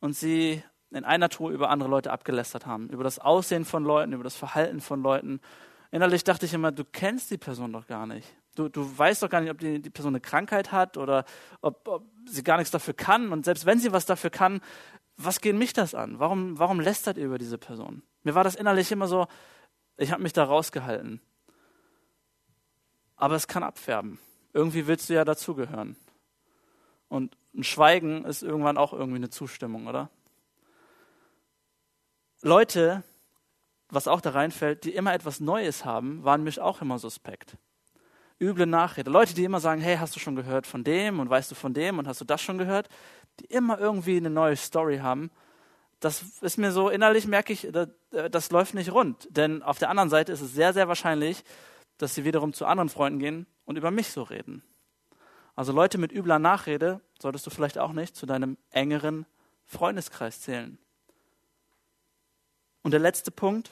und 0.00 0.14
sie 0.14 0.62
in 0.90 1.04
einer 1.04 1.28
Tour 1.28 1.50
über 1.50 1.70
andere 1.70 1.88
Leute 1.88 2.12
abgelästert 2.12 2.66
haben, 2.66 2.88
über 2.88 3.04
das 3.04 3.18
Aussehen 3.18 3.64
von 3.64 3.84
Leuten, 3.84 4.12
über 4.12 4.24
das 4.24 4.36
Verhalten 4.36 4.80
von 4.80 5.02
Leuten. 5.02 5.40
Innerlich 5.90 6.24
dachte 6.24 6.46
ich 6.46 6.54
immer, 6.54 6.72
du 6.72 6.84
kennst 6.84 7.30
die 7.30 7.38
Person 7.38 7.72
doch 7.72 7.86
gar 7.86 8.06
nicht. 8.06 8.28
Du, 8.54 8.68
du 8.68 8.96
weißt 8.96 9.22
doch 9.22 9.28
gar 9.28 9.40
nicht, 9.40 9.50
ob 9.50 9.58
die, 9.58 9.82
die 9.82 9.90
Person 9.90 10.12
eine 10.12 10.20
Krankheit 10.20 10.70
hat 10.70 10.96
oder 10.96 11.24
ob, 11.60 11.88
ob 11.88 12.04
sie 12.26 12.44
gar 12.44 12.58
nichts 12.58 12.70
dafür 12.70 12.94
kann. 12.94 13.32
Und 13.32 13.44
selbst 13.44 13.66
wenn 13.66 13.80
sie 13.80 13.92
was 13.92 14.06
dafür 14.06 14.30
kann, 14.30 14.60
was 15.16 15.40
geht 15.40 15.56
mich 15.56 15.72
das 15.72 15.94
an? 15.94 16.18
Warum, 16.20 16.58
warum 16.58 16.80
lästert 16.80 17.16
ihr 17.16 17.26
über 17.26 17.38
diese 17.38 17.58
Person? 17.58 18.02
Mir 18.24 18.34
war 18.34 18.44
das 18.44 18.56
innerlich 18.56 18.90
immer 18.90 19.06
so, 19.06 19.26
ich 19.96 20.10
habe 20.10 20.22
mich 20.22 20.32
da 20.32 20.44
rausgehalten. 20.44 21.20
Aber 23.16 23.36
es 23.36 23.46
kann 23.46 23.62
abfärben. 23.62 24.18
Irgendwie 24.52 24.86
willst 24.86 25.08
du 25.08 25.14
ja 25.14 25.24
dazugehören. 25.24 25.96
Und 27.08 27.36
ein 27.54 27.64
Schweigen 27.64 28.24
ist 28.24 28.42
irgendwann 28.42 28.76
auch 28.76 28.92
irgendwie 28.92 29.16
eine 29.16 29.30
Zustimmung, 29.30 29.86
oder? 29.86 30.10
Leute, 32.42 33.04
was 33.88 34.08
auch 34.08 34.20
da 34.20 34.30
reinfällt, 34.30 34.84
die 34.84 34.94
immer 34.94 35.14
etwas 35.14 35.38
Neues 35.38 35.84
haben, 35.84 36.24
waren 36.24 36.42
mich 36.42 36.60
auch 36.60 36.82
immer 36.82 36.98
suspekt. 36.98 37.56
Üble 38.40 38.66
Nachrede. 38.66 39.10
Leute, 39.10 39.34
die 39.34 39.44
immer 39.44 39.60
sagen, 39.60 39.80
hey, 39.80 39.96
hast 39.96 40.16
du 40.16 40.20
schon 40.20 40.34
gehört 40.34 40.66
von 40.66 40.82
dem 40.82 41.20
und 41.20 41.30
weißt 41.30 41.50
du 41.52 41.54
von 41.54 41.72
dem 41.72 41.98
und 41.98 42.08
hast 42.08 42.20
du 42.20 42.24
das 42.24 42.42
schon 42.42 42.58
gehört? 42.58 42.88
die 43.40 43.46
immer 43.46 43.78
irgendwie 43.78 44.16
eine 44.16 44.30
neue 44.30 44.56
Story 44.56 44.98
haben, 44.98 45.30
das 46.04 46.22
ist 46.42 46.58
mir 46.58 46.70
so 46.70 46.90
innerlich, 46.90 47.26
merke 47.26 47.54
ich, 47.54 47.68
das, 47.72 47.88
das 48.30 48.50
läuft 48.50 48.74
nicht 48.74 48.92
rund. 48.92 49.26
Denn 49.30 49.62
auf 49.62 49.78
der 49.78 49.88
anderen 49.88 50.10
Seite 50.10 50.32
ist 50.32 50.42
es 50.42 50.52
sehr, 50.52 50.74
sehr 50.74 50.86
wahrscheinlich, 50.86 51.42
dass 51.96 52.14
sie 52.14 52.24
wiederum 52.24 52.52
zu 52.52 52.66
anderen 52.66 52.90
Freunden 52.90 53.18
gehen 53.18 53.46
und 53.64 53.76
über 53.76 53.90
mich 53.90 54.08
so 54.08 54.22
reden. 54.22 54.62
Also 55.56 55.72
Leute 55.72 55.96
mit 55.96 56.12
übler 56.12 56.38
Nachrede 56.38 57.00
solltest 57.18 57.46
du 57.46 57.50
vielleicht 57.50 57.78
auch 57.78 57.92
nicht 57.92 58.16
zu 58.16 58.26
deinem 58.26 58.58
engeren 58.70 59.24
Freundeskreis 59.64 60.42
zählen. 60.42 60.78
Und 62.82 62.90
der 62.90 63.00
letzte 63.00 63.30
Punkt, 63.30 63.70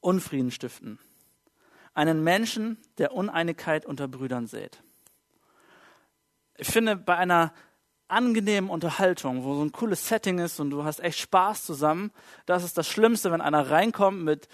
Unfrieden 0.00 0.50
stiften. 0.50 0.98
Einen 1.92 2.24
Menschen, 2.24 2.78
der 2.96 3.12
Uneinigkeit 3.12 3.84
unter 3.84 4.08
Brüdern 4.08 4.46
sät. 4.46 4.82
Ich 6.56 6.68
finde, 6.68 6.96
bei 6.96 7.16
einer 7.16 7.52
angenehmen 8.14 8.70
Unterhaltung, 8.70 9.44
wo 9.44 9.54
so 9.54 9.62
ein 9.62 9.72
cooles 9.72 10.08
Setting 10.08 10.38
ist 10.38 10.60
und 10.60 10.70
du 10.70 10.84
hast 10.84 11.00
echt 11.00 11.18
Spaß 11.18 11.64
zusammen, 11.64 12.10
das 12.46 12.64
ist 12.64 12.78
das 12.78 12.88
Schlimmste, 12.88 13.30
wenn 13.30 13.40
einer 13.40 13.70
reinkommt 13.70 14.22
mit 14.22 14.48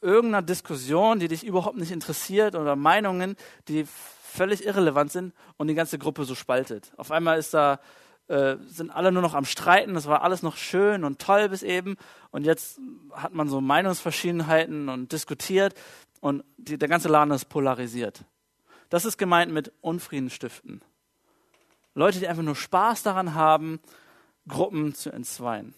irgendeiner 0.00 0.42
Diskussion, 0.42 1.18
die 1.18 1.28
dich 1.28 1.44
überhaupt 1.44 1.76
nicht 1.76 1.90
interessiert 1.90 2.54
oder 2.54 2.76
Meinungen, 2.76 3.36
die 3.68 3.86
völlig 3.86 4.66
irrelevant 4.66 5.12
sind 5.12 5.32
und 5.56 5.68
die 5.68 5.74
ganze 5.74 5.98
Gruppe 5.98 6.24
so 6.24 6.34
spaltet. 6.34 6.92
Auf 6.96 7.10
einmal 7.10 7.38
ist 7.38 7.54
da 7.54 7.80
äh, 8.28 8.56
sind 8.66 8.90
alle 8.90 9.12
nur 9.12 9.22
noch 9.22 9.34
am 9.34 9.44
Streiten. 9.44 9.94
Das 9.94 10.06
war 10.06 10.22
alles 10.22 10.42
noch 10.42 10.56
schön 10.56 11.04
und 11.04 11.20
toll 11.20 11.48
bis 11.48 11.62
eben. 11.62 11.96
Und 12.30 12.44
jetzt 12.44 12.80
hat 13.12 13.32
man 13.34 13.48
so 13.48 13.60
Meinungsverschiedenheiten 13.60 14.88
und 14.88 15.12
diskutiert 15.12 15.74
und 16.20 16.42
die, 16.56 16.76
der 16.76 16.88
ganze 16.88 17.08
Laden 17.08 17.32
ist 17.32 17.44
polarisiert. 17.46 18.24
Das 18.88 19.04
ist 19.04 19.16
gemeint 19.16 19.52
mit 19.52 19.72
Unfrieden 19.80 20.30
stiften. 20.30 20.82
Leute, 21.96 22.20
die 22.20 22.28
einfach 22.28 22.42
nur 22.42 22.54
Spaß 22.54 23.02
daran 23.02 23.34
haben, 23.34 23.80
Gruppen 24.46 24.94
zu 24.94 25.10
entzweien. 25.10 25.74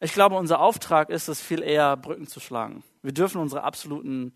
Ich 0.00 0.12
glaube, 0.12 0.36
unser 0.36 0.60
Auftrag 0.60 1.08
ist 1.08 1.28
es, 1.28 1.40
viel 1.40 1.62
eher 1.62 1.96
Brücken 1.96 2.26
zu 2.26 2.40
schlagen. 2.40 2.82
Wir 3.00 3.12
dürfen 3.12 3.40
unsere 3.40 3.62
absoluten 3.62 4.34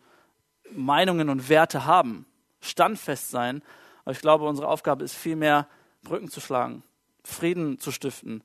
Meinungen 0.70 1.30
und 1.30 1.48
Werte 1.48 1.84
haben, 1.84 2.26
standfest 2.60 3.30
sein. 3.30 3.60
Aber 4.04 4.12
ich 4.12 4.20
glaube, 4.20 4.46
unsere 4.46 4.68
Aufgabe 4.68 5.02
ist 5.02 5.16
vielmehr, 5.16 5.66
Brücken 6.04 6.30
zu 6.30 6.40
schlagen, 6.40 6.84
Frieden 7.24 7.80
zu 7.80 7.90
stiften, 7.90 8.44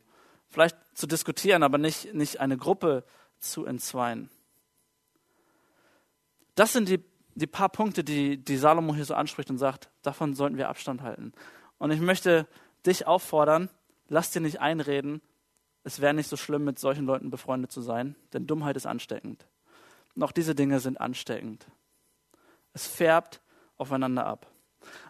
vielleicht 0.50 0.76
zu 0.96 1.06
diskutieren, 1.06 1.62
aber 1.62 1.78
nicht, 1.78 2.16
nicht 2.16 2.40
eine 2.40 2.58
Gruppe 2.58 3.06
zu 3.40 3.66
entzweien. 3.66 4.32
Das 6.56 6.74
sind 6.74 6.90
die, 6.90 7.00
die 7.36 7.48
paar 7.48 7.70
Punkte, 7.70 8.04
die, 8.04 8.44
die 8.44 8.58
Salomo 8.58 8.96
hier 8.96 9.06
so 9.06 9.14
anspricht 9.14 9.52
und 9.52 9.60
sagt, 9.60 9.90
davon 10.02 10.34
sollten 10.34 10.58
wir 10.58 10.68
Abstand 10.68 11.04
halten. 11.04 11.32
Und 11.78 11.92
ich 11.92 12.00
möchte 12.00 12.48
dich 12.86 13.08
auffordern, 13.08 13.70
lass 14.08 14.32
dir 14.32 14.42
nicht 14.42 14.62
einreden, 14.62 15.22
es 15.84 16.02
wäre 16.02 16.14
nicht 16.14 16.30
so 16.30 16.36
schlimm, 16.36 16.64
mit 16.64 16.80
solchen 16.80 17.06
Leuten 17.06 17.30
befreundet 17.30 17.72
zu 17.72 17.82
sein, 17.82 18.16
denn 18.34 18.48
Dummheit 18.48 18.76
ist 18.76 18.88
ansteckend. 18.88 19.46
Und 20.16 20.24
auch 20.24 20.32
diese 20.32 20.56
Dinge 20.56 20.80
sind 20.80 21.00
ansteckend. 21.00 21.68
Es 22.74 22.88
färbt 22.88 23.42
aufeinander 23.78 24.26
ab. 24.26 24.48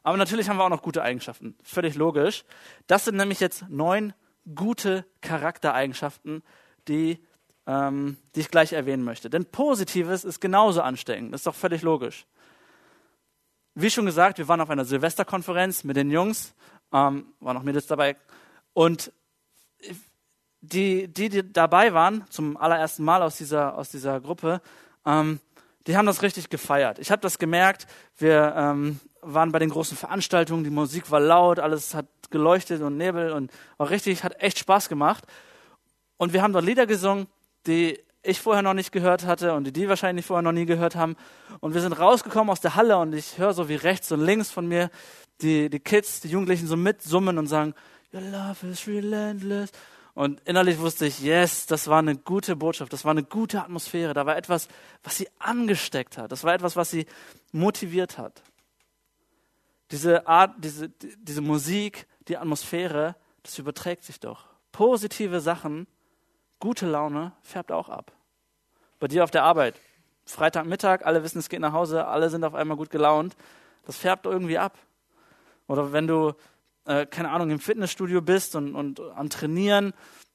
Aber 0.03 0.17
natürlich 0.17 0.49
haben 0.49 0.57
wir 0.57 0.65
auch 0.65 0.69
noch 0.69 0.81
gute 0.81 1.01
Eigenschaften. 1.01 1.55
Völlig 1.63 1.95
logisch. 1.95 2.43
Das 2.87 3.05
sind 3.05 3.15
nämlich 3.15 3.39
jetzt 3.39 3.69
neun 3.69 4.13
gute 4.53 5.05
Charaktereigenschaften, 5.21 6.43
die, 6.87 7.25
ähm, 7.67 8.17
die 8.35 8.41
ich 8.41 8.51
gleich 8.51 8.73
erwähnen 8.73 9.03
möchte. 9.03 9.29
Denn 9.29 9.45
Positives 9.45 10.23
ist 10.23 10.39
genauso 10.39 10.81
ansteckend. 10.81 11.33
Das 11.33 11.41
ist 11.41 11.47
doch 11.47 11.55
völlig 11.55 11.81
logisch. 11.81 12.25
Wie 13.77 13.89
schon 13.89 14.05
gesagt, 14.05 14.37
wir 14.37 14.47
waren 14.47 14.61
auf 14.61 14.69
einer 14.69 14.85
Silvesterkonferenz 14.85 15.83
mit 15.83 15.97
den 15.97 16.09
Jungs, 16.09 16.53
ähm, 16.93 17.25
waren 17.41 17.57
auch 17.57 17.63
Mädels 17.63 17.87
dabei. 17.87 18.15
Und 18.71 19.11
die, 20.61 21.09
die, 21.09 21.27
die 21.27 21.51
dabei 21.51 21.93
waren, 21.93 22.23
zum 22.29 22.55
allerersten 22.55 23.03
Mal 23.03 23.21
aus 23.21 23.37
dieser, 23.37 23.77
aus 23.77 23.89
dieser 23.89 24.21
Gruppe, 24.21 24.61
ähm, 25.05 25.41
die 25.87 25.97
haben 25.97 26.05
das 26.05 26.21
richtig 26.21 26.49
gefeiert. 26.49 26.99
Ich 26.99 27.11
habe 27.11 27.21
das 27.21 27.37
gemerkt. 27.37 27.85
Wir 28.17 28.55
ähm, 28.57 29.01
waren 29.19 29.51
bei 29.51 29.59
den 29.59 29.69
großen 29.69 29.97
Veranstaltungen, 29.97 30.63
die 30.63 30.69
Musik 30.69 31.11
war 31.11 31.19
laut, 31.19 31.59
alles 31.59 31.93
hat 31.93 32.07
geleuchtet 32.29 32.81
und 32.81 32.95
Nebel 32.95 33.33
und 33.33 33.51
war 33.75 33.89
richtig, 33.89 34.23
hat 34.23 34.41
echt 34.41 34.57
Spaß 34.57 34.87
gemacht. 34.87 35.25
Und 36.15 36.31
wir 36.31 36.41
haben 36.41 36.53
dort 36.53 36.63
Lieder 36.63 36.87
gesungen, 36.87 37.27
die 37.67 37.99
ich 38.25 38.41
vorher 38.41 38.63
noch 38.63 38.73
nicht 38.73 38.91
gehört 38.91 39.25
hatte 39.25 39.53
und 39.53 39.65
die 39.65 39.73
die 39.73 39.87
wahrscheinlich 39.87 40.25
vorher 40.25 40.41
noch 40.41 40.51
nie 40.51 40.65
gehört 40.65 40.95
haben. 40.95 41.15
Und 41.59 41.73
wir 41.73 41.81
sind 41.81 41.93
rausgekommen 41.93 42.49
aus 42.49 42.61
der 42.61 42.75
Halle 42.75 42.97
und 42.97 43.13
ich 43.13 43.37
höre 43.37 43.53
so 43.53 43.69
wie 43.69 43.75
rechts 43.75 44.11
und 44.11 44.21
links 44.21 44.51
von 44.51 44.67
mir 44.67 44.89
die, 45.41 45.69
die 45.69 45.79
Kids, 45.79 46.21
die 46.21 46.29
Jugendlichen 46.29 46.67
so 46.67 46.75
mitsummen 46.75 47.37
und 47.37 47.47
sagen, 47.47 47.73
Your 48.13 48.21
love 48.21 48.67
is 48.67 48.87
relentless. 48.87 49.71
Und 50.13 50.39
innerlich 50.45 50.79
wusste 50.79 51.05
ich, 51.05 51.19
yes, 51.19 51.65
das 51.65 51.89
war 51.89 51.99
eine 51.99 52.15
gute 52.15 52.55
Botschaft, 52.55 52.93
das 52.93 53.03
war 53.03 53.11
eine 53.11 53.23
gute 53.23 53.61
Atmosphäre, 53.61 54.13
da 54.13 54.25
war 54.25 54.37
etwas, 54.37 54.69
was 55.03 55.17
sie 55.17 55.27
angesteckt 55.39 56.17
hat, 56.17 56.31
das 56.31 56.45
war 56.45 56.53
etwas, 56.53 56.77
was 56.77 56.89
sie 56.89 57.05
motiviert 57.51 58.17
hat. 58.17 58.41
Diese 59.91 60.25
Art, 60.25 60.55
diese, 60.57 60.87
diese 60.89 61.41
Musik, 61.41 62.07
die 62.29 62.37
Atmosphäre, 62.37 63.17
das 63.43 63.59
überträgt 63.59 64.05
sich 64.05 64.21
doch. 64.21 64.45
Positive 64.71 65.41
Sachen, 65.41 65.85
gute 66.59 66.87
Laune 66.87 67.31
färbt 67.41 67.71
auch 67.71 67.89
ab. 67.89 68.11
Bei 68.99 69.07
dir 69.07 69.23
auf 69.23 69.31
der 69.31 69.43
Arbeit, 69.43 69.75
Freitagmittag, 70.25 71.05
alle 71.05 71.23
wissen, 71.23 71.39
es 71.39 71.49
geht 71.49 71.59
nach 71.59 71.73
Hause, 71.73 72.07
alle 72.07 72.29
sind 72.29 72.43
auf 72.43 72.55
einmal 72.55 72.77
gut 72.77 72.89
gelaunt, 72.89 73.35
das 73.85 73.97
färbt 73.97 74.25
irgendwie 74.25 74.57
ab. 74.57 74.77
Oder 75.67 75.93
wenn 75.93 76.07
du 76.07 76.33
äh, 76.85 77.05
keine 77.05 77.31
Ahnung, 77.31 77.49
im 77.49 77.59
Fitnessstudio 77.59 78.21
bist 78.21 78.55
und, 78.55 78.75
und 78.75 78.99
am 78.99 79.29
Trainieren. 79.29 79.93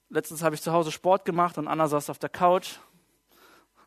Letztens 0.08 0.42
habe 0.42 0.54
ich 0.54 0.62
zu 0.62 0.72
Hause 0.72 0.90
Sport 0.90 1.24
gemacht 1.24 1.58
und 1.58 1.68
Anna 1.68 1.88
saß 1.88 2.10
auf 2.10 2.18
der 2.18 2.28
Couch. 2.28 2.76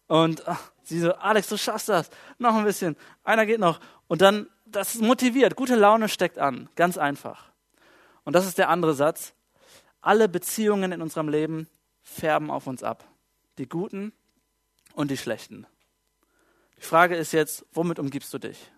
Und 0.08 0.48
ach, 0.48 0.72
sie 0.84 1.00
so, 1.00 1.14
Alex, 1.14 1.48
du 1.48 1.58
schaffst 1.58 1.90
das. 1.90 2.10
Noch 2.38 2.56
ein 2.56 2.64
bisschen. 2.64 2.96
Einer 3.24 3.46
geht 3.46 3.60
noch. 3.60 3.80
Und 4.08 4.22
dann, 4.22 4.48
das 4.66 4.96
motiviert. 4.96 5.56
Gute 5.56 5.76
Laune 5.76 6.10
steckt 6.10 6.40
an. 6.40 6.70
Ganz 6.76 6.98
einfach. 6.98 7.52
Und 8.24 8.34
das 8.34 8.46
ist 8.46 8.58
der 8.58 8.70
andere 8.70 8.94
Satz. 8.94 9.34
Alle 10.02 10.30
Beziehungen 10.30 10.92
in 10.92 11.02
unserem 11.02 11.30
Leben 11.30 11.68
färben 12.04 12.52
auf 12.52 12.68
uns 12.68 12.84
ab. 12.84 13.08
Die 13.58 13.68
guten 13.68 14.14
und 14.94 15.10
die 15.10 15.18
schlechten. 15.18 15.66
Die 16.78 16.86
Frage 16.86 17.16
ist 17.16 17.32
jetzt, 17.32 17.66
womit 17.72 17.98
umgibst 17.98 18.34
du 18.34 18.38
dich? 18.38 18.72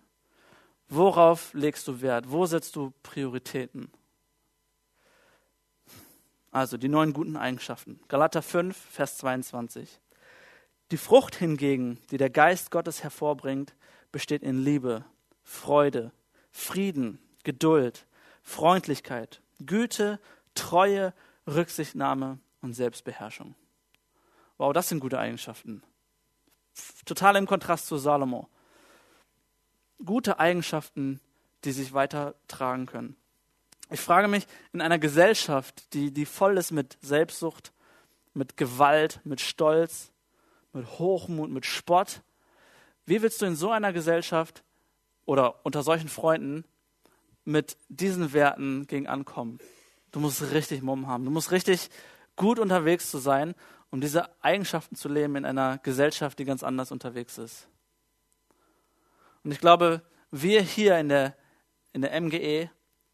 Worauf 0.88 1.52
legst 1.52 1.88
du 1.88 2.00
Wert? 2.00 2.30
Wo 2.30 2.46
setzt 2.46 2.76
du 2.76 2.92
Prioritäten? 3.02 3.90
Also 6.52 6.76
die 6.76 6.88
neun 6.88 7.12
guten 7.12 7.36
Eigenschaften. 7.36 8.00
Galater 8.08 8.40
5, 8.40 8.76
Vers 8.76 9.18
22. 9.18 10.00
Die 10.92 10.96
Frucht 10.96 11.34
hingegen, 11.34 11.98
die 12.10 12.16
der 12.16 12.30
Geist 12.30 12.70
Gottes 12.70 13.02
hervorbringt, 13.02 13.74
besteht 14.12 14.42
in 14.42 14.62
Liebe, 14.62 15.04
Freude, 15.42 16.12
Frieden, 16.52 17.18
Geduld, 17.42 18.06
Freundlichkeit, 18.42 19.42
Güte, 19.58 20.20
Treue, 20.54 21.12
Rücksichtnahme 21.46 22.38
und 22.60 22.74
Selbstbeherrschung. 22.74 23.54
Wow, 24.58 24.72
das 24.72 24.88
sind 24.88 25.00
gute 25.00 25.18
Eigenschaften. 25.18 25.82
Total 27.04 27.36
im 27.36 27.46
Kontrast 27.46 27.86
zu 27.86 27.96
Salomo 27.98 28.48
gute 30.04 30.38
Eigenschaften, 30.38 31.20
die 31.64 31.72
sich 31.72 31.92
weitertragen 31.92 32.86
können. 32.86 33.16
Ich 33.90 34.00
frage 34.00 34.28
mich, 34.28 34.46
in 34.72 34.80
einer 34.80 34.98
Gesellschaft, 34.98 35.92
die, 35.94 36.12
die 36.12 36.26
voll 36.26 36.58
ist 36.58 36.72
mit 36.72 36.98
Selbstsucht, 37.00 37.72
mit 38.34 38.56
Gewalt, 38.56 39.20
mit 39.24 39.40
Stolz, 39.40 40.10
mit 40.72 40.86
Hochmut, 40.98 41.50
mit 41.50 41.64
Spott, 41.64 42.22
wie 43.06 43.22
willst 43.22 43.40
du 43.40 43.46
in 43.46 43.54
so 43.54 43.70
einer 43.70 43.92
Gesellschaft 43.92 44.64
oder 45.24 45.64
unter 45.64 45.82
solchen 45.84 46.08
Freunden 46.08 46.64
mit 47.44 47.76
diesen 47.88 48.32
Werten 48.32 48.86
gegen 48.88 49.06
ankommen? 49.06 49.60
Du 50.10 50.18
musst 50.18 50.42
richtig 50.50 50.82
Mumm 50.82 51.06
haben. 51.06 51.24
Du 51.24 51.30
musst 51.30 51.52
richtig 51.52 51.88
gut 52.36 52.58
unterwegs 52.58 53.10
zu 53.10 53.18
sein, 53.18 53.54
um 53.90 54.00
diese 54.00 54.28
Eigenschaften 54.42 54.94
zu 54.94 55.08
leben 55.08 55.36
in 55.36 55.44
einer 55.44 55.78
Gesellschaft, 55.78 56.38
die 56.38 56.44
ganz 56.44 56.62
anders 56.62 56.92
unterwegs 56.92 57.38
ist. 57.38 57.68
Und 59.44 59.52
ich 59.52 59.60
glaube, 59.60 60.02
wir 60.30 60.60
hier 60.60 60.98
in 60.98 61.08
der, 61.08 61.36
in 61.92 62.02
der 62.02 62.20
MGE, 62.20 62.70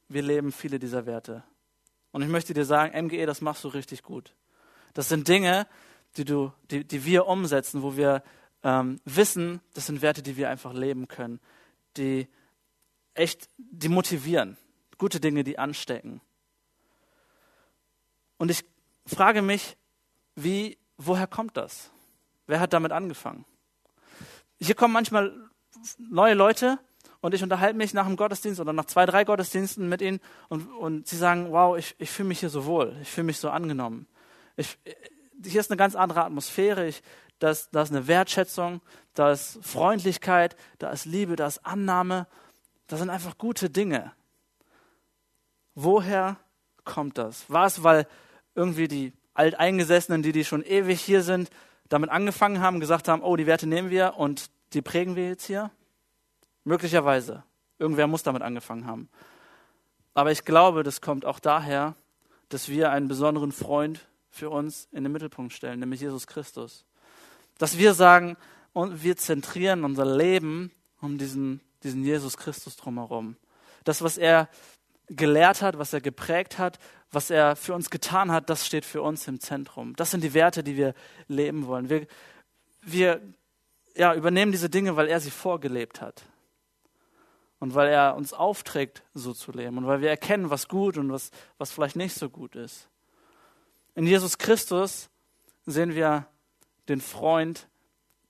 wir 0.08 0.22
leben 0.22 0.50
viele 0.50 0.78
dieser 0.78 1.06
Werte. 1.06 1.44
Und 2.10 2.22
ich 2.22 2.28
möchte 2.28 2.54
dir 2.54 2.64
sagen, 2.64 3.06
MGE, 3.06 3.26
das 3.26 3.40
machst 3.40 3.64
du 3.64 3.68
richtig 3.68 4.02
gut. 4.02 4.34
Das 4.94 5.08
sind 5.08 5.28
Dinge, 5.28 5.66
die, 6.16 6.24
du, 6.24 6.52
die, 6.70 6.84
die 6.84 7.04
wir 7.04 7.26
umsetzen, 7.26 7.82
wo 7.82 7.96
wir 7.96 8.22
ähm, 8.62 9.00
wissen, 9.04 9.60
das 9.74 9.86
sind 9.86 10.02
Werte, 10.02 10.22
die 10.22 10.36
wir 10.36 10.50
einfach 10.50 10.72
leben 10.72 11.08
können, 11.08 11.40
die 11.96 12.28
echt, 13.14 13.48
die 13.56 13.88
motivieren. 13.88 14.56
Gute 14.98 15.20
Dinge, 15.20 15.44
die 15.44 15.58
anstecken. 15.58 16.20
Und 18.36 18.50
ich 18.50 18.64
frage 19.06 19.42
mich, 19.42 19.76
wie, 20.34 20.78
woher 20.96 21.26
kommt 21.26 21.56
das? 21.56 21.90
Wer 22.46 22.60
hat 22.60 22.72
damit 22.72 22.92
angefangen? 22.92 23.44
Hier 24.60 24.74
kommen 24.74 24.94
manchmal 24.94 25.32
neue 25.98 26.34
Leute 26.34 26.78
und 27.20 27.34
ich 27.34 27.42
unterhalte 27.42 27.76
mich 27.76 27.94
nach 27.94 28.06
dem 28.06 28.16
Gottesdienst 28.16 28.60
oder 28.60 28.72
nach 28.72 28.84
zwei, 28.86 29.06
drei 29.06 29.24
Gottesdiensten 29.24 29.88
mit 29.88 30.02
ihnen 30.02 30.20
und, 30.48 30.66
und 30.72 31.08
sie 31.08 31.16
sagen, 31.16 31.50
wow, 31.50 31.76
ich, 31.76 31.94
ich 31.98 32.10
fühle 32.10 32.28
mich 32.28 32.40
hier 32.40 32.50
so 32.50 32.66
wohl, 32.66 32.96
ich 33.02 33.08
fühle 33.08 33.26
mich 33.26 33.38
so 33.38 33.50
angenommen. 33.50 34.06
Ich, 34.56 34.78
hier 35.44 35.60
ist 35.60 35.70
eine 35.70 35.78
ganz 35.78 35.94
andere 35.94 36.24
Atmosphäre, 36.24 36.86
ich, 36.86 37.02
da, 37.38 37.50
ist, 37.50 37.74
ist 37.74 37.90
eine 37.90 38.06
Wertschätzung, 38.06 38.80
da 39.14 39.32
ist 39.32 39.58
Freundlichkeit, 39.62 40.56
da 40.78 40.90
ist 40.90 41.06
Liebe, 41.06 41.36
da 41.36 41.46
ist 41.46 41.64
Annahme, 41.66 42.26
das 42.86 43.00
sind 43.00 43.10
einfach 43.10 43.38
gute 43.38 43.70
Dinge. 43.70 44.12
Woher 45.74 46.36
kommt 46.84 47.18
das? 47.18 47.48
War 47.50 47.66
es, 47.66 47.82
weil 47.82 48.06
irgendwie 48.54 48.88
die 48.88 49.12
Alteingesessenen, 49.34 50.22
die, 50.22 50.32
die 50.32 50.44
schon 50.44 50.62
ewig 50.62 51.00
hier 51.00 51.22
sind, 51.22 51.50
damit 51.88 52.10
angefangen 52.10 52.60
haben, 52.60 52.80
gesagt 52.80 53.08
haben, 53.08 53.22
oh, 53.22 53.36
die 53.36 53.46
Werte 53.46 53.66
nehmen 53.66 53.90
wir 53.90 54.14
und 54.16 54.50
die 54.72 54.82
prägen 54.82 55.16
wir 55.16 55.28
jetzt 55.28 55.46
hier? 55.46 55.70
Möglicherweise. 56.64 57.42
Irgendwer 57.78 58.06
muss 58.06 58.22
damit 58.22 58.42
angefangen 58.42 58.86
haben. 58.86 59.08
Aber 60.14 60.30
ich 60.30 60.44
glaube, 60.44 60.82
das 60.82 61.00
kommt 61.00 61.24
auch 61.24 61.38
daher, 61.38 61.94
dass 62.48 62.68
wir 62.68 62.90
einen 62.90 63.08
besonderen 63.08 63.52
Freund 63.52 64.06
für 64.30 64.50
uns 64.50 64.88
in 64.92 65.04
den 65.04 65.12
Mittelpunkt 65.12 65.52
stellen, 65.52 65.80
nämlich 65.80 66.00
Jesus 66.00 66.26
Christus. 66.26 66.84
Dass 67.58 67.78
wir 67.78 67.94
sagen, 67.94 68.36
und 68.72 69.02
wir 69.02 69.16
zentrieren 69.16 69.84
unser 69.84 70.04
Leben 70.04 70.70
um 71.00 71.18
diesen, 71.18 71.60
diesen 71.82 72.04
Jesus 72.04 72.36
Christus 72.36 72.76
drumherum. 72.76 73.36
Das, 73.84 74.02
was 74.02 74.16
er 74.16 74.48
gelehrt 75.16 75.62
hat, 75.62 75.78
was 75.78 75.92
er 75.92 76.00
geprägt 76.00 76.58
hat, 76.58 76.78
was 77.10 77.30
er 77.30 77.56
für 77.56 77.74
uns 77.74 77.90
getan 77.90 78.32
hat, 78.32 78.48
das 78.48 78.66
steht 78.66 78.84
für 78.84 79.02
uns 79.02 79.28
im 79.28 79.40
Zentrum. 79.40 79.94
Das 79.96 80.10
sind 80.10 80.24
die 80.24 80.34
Werte, 80.34 80.64
die 80.64 80.76
wir 80.76 80.94
leben 81.28 81.66
wollen. 81.66 81.88
Wir, 81.90 82.06
wir 82.80 83.20
ja, 83.94 84.14
übernehmen 84.14 84.52
diese 84.52 84.70
Dinge, 84.70 84.96
weil 84.96 85.08
er 85.08 85.20
sie 85.20 85.30
vorgelebt 85.30 86.00
hat. 86.00 86.22
Und 87.58 87.74
weil 87.74 87.88
er 87.88 88.16
uns 88.16 88.32
aufträgt, 88.32 89.02
so 89.14 89.32
zu 89.34 89.52
leben. 89.52 89.78
Und 89.78 89.86
weil 89.86 90.00
wir 90.00 90.10
erkennen, 90.10 90.50
was 90.50 90.66
gut 90.66 90.96
und 90.98 91.12
was, 91.12 91.30
was 91.58 91.70
vielleicht 91.70 91.96
nicht 91.96 92.14
so 92.14 92.28
gut 92.28 92.56
ist. 92.56 92.88
In 93.94 94.06
Jesus 94.06 94.38
Christus 94.38 95.10
sehen 95.66 95.94
wir 95.94 96.26
den 96.88 97.00
Freund, 97.00 97.68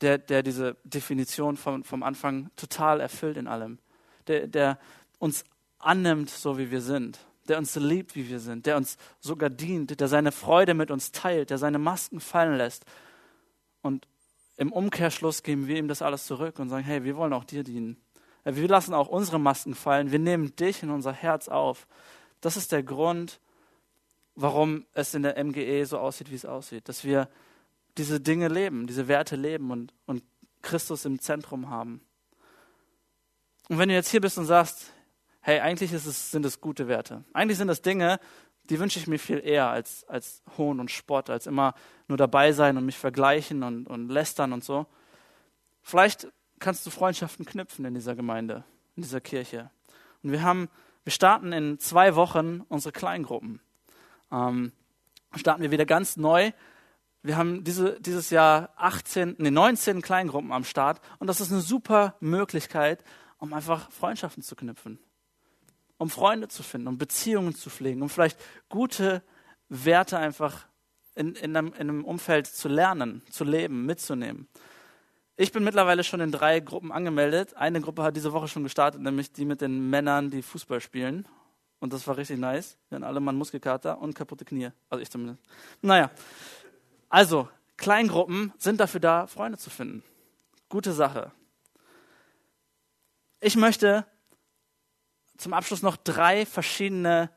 der, 0.02 0.18
der 0.18 0.42
diese 0.42 0.76
Definition 0.84 1.56
vom, 1.56 1.84
vom 1.84 2.02
Anfang 2.02 2.50
total 2.56 3.00
erfüllt 3.00 3.36
in 3.36 3.46
allem. 3.46 3.78
Der, 4.26 4.48
der 4.48 4.78
uns 5.18 5.44
annimmt, 5.82 6.30
so 6.30 6.58
wie 6.58 6.70
wir 6.70 6.80
sind. 6.80 7.18
Der 7.48 7.58
uns 7.58 7.74
liebt, 7.76 8.14
wie 8.14 8.28
wir 8.28 8.40
sind. 8.40 8.66
Der 8.66 8.76
uns 8.76 8.96
sogar 9.20 9.50
dient. 9.50 10.00
Der 10.00 10.08
seine 10.08 10.32
Freude 10.32 10.74
mit 10.74 10.90
uns 10.90 11.12
teilt. 11.12 11.50
Der 11.50 11.58
seine 11.58 11.78
Masken 11.78 12.20
fallen 12.20 12.56
lässt. 12.56 12.84
Und 13.82 14.06
im 14.56 14.72
Umkehrschluss 14.72 15.42
geben 15.42 15.66
wir 15.66 15.76
ihm 15.76 15.88
das 15.88 16.02
alles 16.02 16.26
zurück 16.26 16.58
und 16.58 16.68
sagen, 16.68 16.84
hey, 16.84 17.04
wir 17.04 17.16
wollen 17.16 17.32
auch 17.32 17.44
dir 17.44 17.64
dienen. 17.64 17.96
Wir 18.44 18.68
lassen 18.68 18.94
auch 18.94 19.08
unsere 19.08 19.38
Masken 19.38 19.74
fallen. 19.74 20.12
Wir 20.12 20.18
nehmen 20.18 20.54
dich 20.56 20.82
in 20.82 20.90
unser 20.90 21.12
Herz 21.12 21.48
auf. 21.48 21.86
Das 22.40 22.56
ist 22.56 22.72
der 22.72 22.82
Grund, 22.82 23.40
warum 24.34 24.86
es 24.94 25.14
in 25.14 25.22
der 25.22 25.42
MGE 25.42 25.84
so 25.86 25.98
aussieht, 25.98 26.30
wie 26.30 26.36
es 26.36 26.44
aussieht. 26.44 26.88
Dass 26.88 27.04
wir 27.04 27.28
diese 27.98 28.20
Dinge 28.20 28.48
leben, 28.48 28.86
diese 28.86 29.08
Werte 29.08 29.36
leben 29.36 29.70
und, 29.70 29.92
und 30.06 30.22
Christus 30.62 31.04
im 31.04 31.20
Zentrum 31.20 31.70
haben. 31.70 32.00
Und 33.68 33.78
wenn 33.78 33.88
du 33.88 33.94
jetzt 33.94 34.10
hier 34.10 34.20
bist 34.20 34.38
und 34.38 34.46
sagst, 34.46 34.92
hey, 35.42 35.60
eigentlich 35.60 35.92
es, 35.92 36.30
sind 36.30 36.46
es 36.46 36.60
gute 36.60 36.88
Werte. 36.88 37.24
Eigentlich 37.32 37.58
sind 37.58 37.68
es 37.68 37.82
Dinge, 37.82 38.18
die 38.70 38.78
wünsche 38.78 38.98
ich 38.98 39.08
mir 39.08 39.18
viel 39.18 39.40
eher 39.44 39.68
als, 39.68 40.04
als 40.08 40.42
Hohn 40.56 40.80
und 40.80 40.90
Spott, 40.90 41.28
als 41.28 41.46
immer 41.46 41.74
nur 42.08 42.16
dabei 42.16 42.52
sein 42.52 42.76
und 42.76 42.86
mich 42.86 42.96
vergleichen 42.96 43.62
und, 43.64 43.86
und 43.86 44.08
lästern 44.08 44.52
und 44.52 44.64
so. 44.64 44.86
Vielleicht 45.82 46.28
kannst 46.60 46.86
du 46.86 46.90
Freundschaften 46.90 47.44
knüpfen 47.44 47.84
in 47.84 47.94
dieser 47.94 48.14
Gemeinde, 48.14 48.64
in 48.96 49.02
dieser 49.02 49.20
Kirche. 49.20 49.70
Und 50.22 50.30
wir 50.30 50.42
haben, 50.42 50.68
wir 51.02 51.12
starten 51.12 51.52
in 51.52 51.80
zwei 51.80 52.14
Wochen 52.14 52.62
unsere 52.68 52.92
Kleingruppen. 52.92 53.60
Ähm, 54.30 54.70
starten 55.34 55.62
wir 55.62 55.72
wieder 55.72 55.86
ganz 55.86 56.16
neu. 56.16 56.52
Wir 57.24 57.36
haben 57.36 57.64
diese, 57.64 58.00
dieses 58.00 58.30
Jahr 58.30 58.72
18, 58.76 59.36
nee, 59.38 59.50
19 59.50 60.02
Kleingruppen 60.02 60.52
am 60.52 60.62
Start 60.62 61.00
und 61.18 61.26
das 61.26 61.40
ist 61.40 61.50
eine 61.50 61.60
super 61.60 62.14
Möglichkeit, 62.20 63.02
um 63.38 63.52
einfach 63.52 63.90
Freundschaften 63.90 64.44
zu 64.44 64.54
knüpfen 64.54 65.00
um 66.02 66.10
Freunde 66.10 66.48
zu 66.48 66.64
finden, 66.64 66.88
um 66.88 66.98
Beziehungen 66.98 67.54
zu 67.54 67.70
pflegen, 67.70 68.02
um 68.02 68.08
vielleicht 68.08 68.36
gute 68.68 69.22
Werte 69.68 70.18
einfach 70.18 70.66
in, 71.14 71.36
in, 71.36 71.56
einem, 71.56 71.68
in 71.68 71.80
einem 71.80 72.04
Umfeld 72.04 72.48
zu 72.48 72.68
lernen, 72.68 73.22
zu 73.30 73.44
leben, 73.44 73.86
mitzunehmen. 73.86 74.48
Ich 75.36 75.52
bin 75.52 75.62
mittlerweile 75.62 76.02
schon 76.02 76.20
in 76.20 76.32
drei 76.32 76.58
Gruppen 76.58 76.90
angemeldet. 76.90 77.54
Eine 77.56 77.80
Gruppe 77.80 78.02
hat 78.02 78.16
diese 78.16 78.32
Woche 78.32 78.48
schon 78.48 78.64
gestartet, 78.64 79.00
nämlich 79.00 79.32
die 79.32 79.44
mit 79.44 79.60
den 79.60 79.90
Männern, 79.90 80.30
die 80.30 80.42
Fußball 80.42 80.80
spielen. 80.80 81.26
Und 81.78 81.92
das 81.92 82.06
war 82.08 82.16
richtig 82.16 82.38
nice. 82.38 82.76
Wir 82.88 82.96
hatten 82.96 83.04
alle 83.04 83.20
mal 83.20 83.30
einen 83.30 83.38
Muskelkater 83.38 83.98
und 83.98 84.14
kaputte 84.14 84.44
Knie. 84.44 84.70
Also 84.90 85.02
ich 85.02 85.10
zumindest. 85.10 85.40
Naja. 85.82 86.10
Also, 87.08 87.48
Kleingruppen 87.76 88.52
sind 88.58 88.80
dafür 88.80 89.00
da, 89.00 89.28
Freunde 89.28 89.56
zu 89.56 89.70
finden. 89.70 90.02
Gute 90.68 90.92
Sache. 90.92 91.30
Ich 93.40 93.56
möchte 93.56 94.04
zum 95.42 95.52
Abschluss 95.52 95.82
noch 95.82 95.96
drei 95.96 96.46
verschiedene 96.46 97.30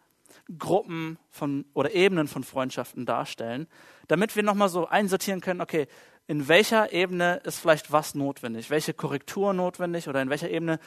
Gruppen 0.58 1.18
von 1.30 1.66
oder 1.74 1.92
Ebenen 1.94 2.28
von 2.28 2.44
Freundschaften 2.44 3.06
darstellen, 3.06 3.68
damit 4.08 4.36
wir 4.36 4.44
nochmal 4.44 4.70
so 4.70 4.88
einsortieren 4.88 5.42
können, 5.42 5.62
okay, 5.62 5.88
in 6.28 6.48
welcher 6.48 6.92
Ebene 6.92 7.38
ist 7.44 7.60
vielleicht 7.60 7.92
was 7.92 8.16
notwendig, 8.16 8.70
welche 8.70 8.94
Korrektur 8.94 9.54
notwendig 9.54 10.08
oder 10.08 10.22
in 10.22 10.30
welcher 10.30 10.50
Ebene 10.50 10.80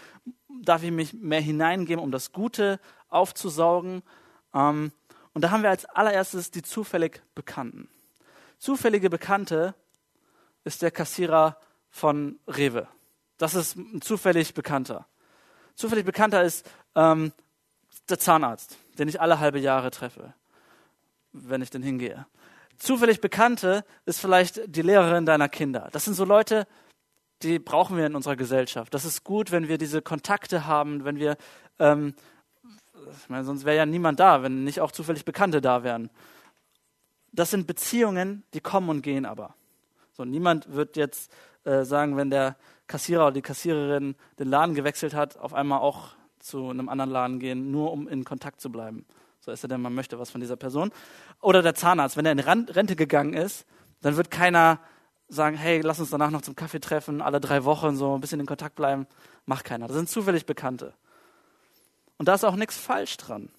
darf 0.62 0.82
ich 0.82 0.90
mich 0.90 1.12
mehr 1.12 1.40
hineingeben, 1.40 2.02
um 2.02 2.10
das 2.10 2.32
Gute 2.32 2.80
aufzusaugen. 3.08 4.02
Ähm, 4.54 4.92
und 5.34 5.42
da 5.42 5.50
haben 5.50 5.62
wir 5.62 5.70
als 5.70 5.84
allererstes 5.84 6.50
die 6.50 6.62
zufällig 6.62 7.22
Bekannten. 7.34 7.88
Zufällige 8.58 9.10
Bekannte 9.10 9.74
ist 10.64 10.82
der 10.82 10.90
Kassierer 10.90 11.58
von 11.90 12.40
Rewe. 12.48 12.88
Das 13.38 13.54
ist 13.54 13.76
ein 13.76 14.02
zufällig 14.02 14.54
Bekannter. 14.54 15.06
Zufällig 15.78 16.04
Bekannter 16.04 16.42
ist 16.42 16.68
ähm, 16.96 17.30
der 18.08 18.18
Zahnarzt, 18.18 18.76
den 18.98 19.06
ich 19.06 19.20
alle 19.20 19.38
halbe 19.38 19.60
Jahre 19.60 19.92
treffe, 19.92 20.34
wenn 21.32 21.62
ich 21.62 21.70
denn 21.70 21.84
hingehe. 21.84 22.26
Zufällig 22.78 23.20
Bekannte 23.20 23.84
ist 24.04 24.20
vielleicht 24.20 24.60
die 24.66 24.82
Lehrerin 24.82 25.24
deiner 25.24 25.48
Kinder. 25.48 25.88
Das 25.92 26.04
sind 26.04 26.14
so 26.14 26.24
Leute, 26.24 26.66
die 27.42 27.60
brauchen 27.60 27.96
wir 27.96 28.06
in 28.06 28.16
unserer 28.16 28.34
Gesellschaft. 28.34 28.92
Das 28.92 29.04
ist 29.04 29.22
gut, 29.22 29.52
wenn 29.52 29.68
wir 29.68 29.78
diese 29.78 30.02
Kontakte 30.02 30.66
haben, 30.66 31.04
wenn 31.04 31.20
wir, 31.20 31.36
ähm, 31.78 32.16
ich 33.22 33.28
meine, 33.28 33.44
sonst 33.44 33.64
wäre 33.64 33.76
ja 33.76 33.86
niemand 33.86 34.18
da, 34.18 34.42
wenn 34.42 34.64
nicht 34.64 34.80
auch 34.80 34.90
zufällig 34.90 35.24
Bekannte 35.24 35.60
da 35.60 35.84
wären. 35.84 36.10
Das 37.30 37.52
sind 37.52 37.68
Beziehungen, 37.68 38.42
die 38.52 38.60
kommen 38.60 38.88
und 38.88 39.02
gehen 39.02 39.24
aber. 39.24 39.54
So, 40.12 40.24
niemand 40.24 40.74
wird 40.74 40.96
jetzt 40.96 41.30
äh, 41.62 41.84
sagen, 41.84 42.16
wenn 42.16 42.30
der 42.30 42.56
Kassierer 42.88 43.26
oder 43.26 43.34
die 43.34 43.42
Kassiererin 43.42 44.16
den 44.38 44.48
Laden 44.48 44.74
gewechselt 44.74 45.14
hat, 45.14 45.36
auf 45.38 45.54
einmal 45.54 45.80
auch 45.80 46.08
zu 46.40 46.70
einem 46.70 46.88
anderen 46.88 47.10
Laden 47.10 47.38
gehen, 47.38 47.70
nur 47.70 47.92
um 47.92 48.08
in 48.08 48.24
Kontakt 48.24 48.60
zu 48.60 48.72
bleiben. 48.72 49.06
So 49.40 49.52
ist 49.52 49.62
er 49.62 49.68
denn, 49.68 49.80
man 49.80 49.94
möchte 49.94 50.18
was 50.18 50.30
von 50.30 50.40
dieser 50.40 50.56
Person. 50.56 50.90
Oder 51.40 51.62
der 51.62 51.74
Zahnarzt, 51.74 52.16
wenn 52.16 52.26
er 52.26 52.32
in 52.32 52.40
Rente 52.40 52.96
gegangen 52.96 53.34
ist, 53.34 53.66
dann 54.00 54.16
wird 54.16 54.30
keiner 54.30 54.80
sagen, 55.28 55.56
hey, 55.56 55.80
lass 55.82 56.00
uns 56.00 56.10
danach 56.10 56.30
noch 56.30 56.42
zum 56.42 56.56
Kaffee 56.56 56.80
treffen, 56.80 57.20
alle 57.20 57.40
drei 57.40 57.64
Wochen 57.64 57.96
so 57.96 58.14
ein 58.14 58.20
bisschen 58.20 58.40
in 58.40 58.46
Kontakt 58.46 58.74
bleiben. 58.74 59.06
Macht 59.46 59.64
keiner. 59.64 59.86
Das 59.86 59.96
sind 59.96 60.08
zufällig 60.08 60.46
Bekannte. 60.46 60.94
Und 62.16 62.28
da 62.28 62.34
ist 62.34 62.44
auch 62.44 62.56
nichts 62.56 62.76
falsch 62.76 63.16
dran. 63.16 63.50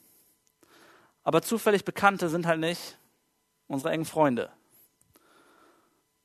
Aber 1.24 1.42
zufällig 1.42 1.86
Bekannte 1.86 2.30
sind 2.30 2.48
halt 2.48 2.60
nicht 2.60 2.98
unsere 3.68 3.92
engen 3.92 4.06
Freunde. 4.06 4.50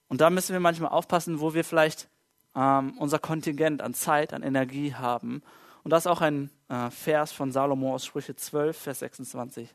Und 0.08 0.20
da 0.20 0.30
müssen 0.30 0.52
wir 0.52 0.60
manchmal 0.60 0.90
aufpassen, 0.90 1.40
wo 1.40 1.54
wir 1.54 1.64
vielleicht 1.64 2.08
ähm, 2.54 2.96
unser 2.98 3.18
Kontingent 3.18 3.82
an 3.82 3.94
Zeit, 3.94 4.32
an 4.32 4.42
Energie 4.42 4.94
haben 4.94 5.42
und 5.84 5.90
das 5.90 6.04
ist 6.04 6.10
auch 6.10 6.22
ein 6.22 6.50
äh, 6.68 6.90
Vers 6.90 7.30
von 7.30 7.52
Salomo 7.52 7.94
aus 7.94 8.06
Sprüche 8.06 8.34
12, 8.34 8.76
Vers 8.76 8.98
26. 9.00 9.68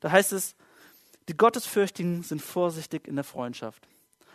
Da 0.00 0.10
heißt 0.10 0.32
es, 0.32 0.56
die 1.28 1.36
Gottesfürchtigen 1.36 2.22
sind 2.22 2.42
vorsichtig 2.42 3.06
in 3.06 3.14
der 3.14 3.24
Freundschaft, 3.24 3.86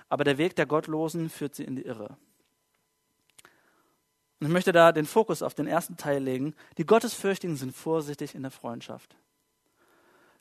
aber 0.10 0.24
der 0.24 0.38
Weg 0.38 0.56
der 0.56 0.68
Gottlosen 0.68 1.30
führt 1.30 1.56
sie 1.56 1.64
in 1.64 1.76
die 1.76 1.82
Irre. 1.82 2.16
Und 4.40 4.48
ich 4.48 4.54
möchte 4.54 4.72
da 4.72 4.92
den 4.92 5.08
Fokus 5.08 5.42
auf 5.42 5.56
den 5.56 5.66
ersten 5.66 5.98
Teil 5.98 6.22
legen. 6.22 6.54
Die 6.78 6.86
Gottesfürchtigen 6.86 7.58
sind 7.58 7.76
vorsichtig 7.76 8.36
in 8.36 8.44
der 8.44 8.52
Freundschaft. 8.52 9.16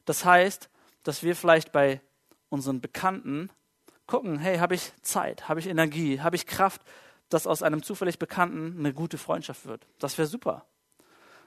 Das 0.05 0.27
heißt, 0.27 0.69
dass 1.03 1.23
wir 1.23 1.35
vielleicht 1.35 1.73
bei 1.73 2.03
unseren 2.51 2.83
Bekannten 2.83 3.51
gucken, 4.07 4.39
hey, 4.39 4.59
habe 4.59 4.75
ich 4.75 4.93
Zeit, 5.01 5.49
habe 5.49 5.59
ich 5.61 5.67
Energie, 5.67 6.21
habe 6.21 6.37
ich 6.37 6.47
Kraft, 6.47 6.83
dass 7.29 7.47
aus 7.47 7.63
einem 7.63 7.83
zufällig 7.83 8.19
Bekannten 8.19 8.77
eine 8.79 8.93
gute 8.93 9.19
Freundschaft 9.19 9.67
wird. 9.67 9.87
Das 9.99 10.17
wäre 10.19 10.29
super. 10.29 10.65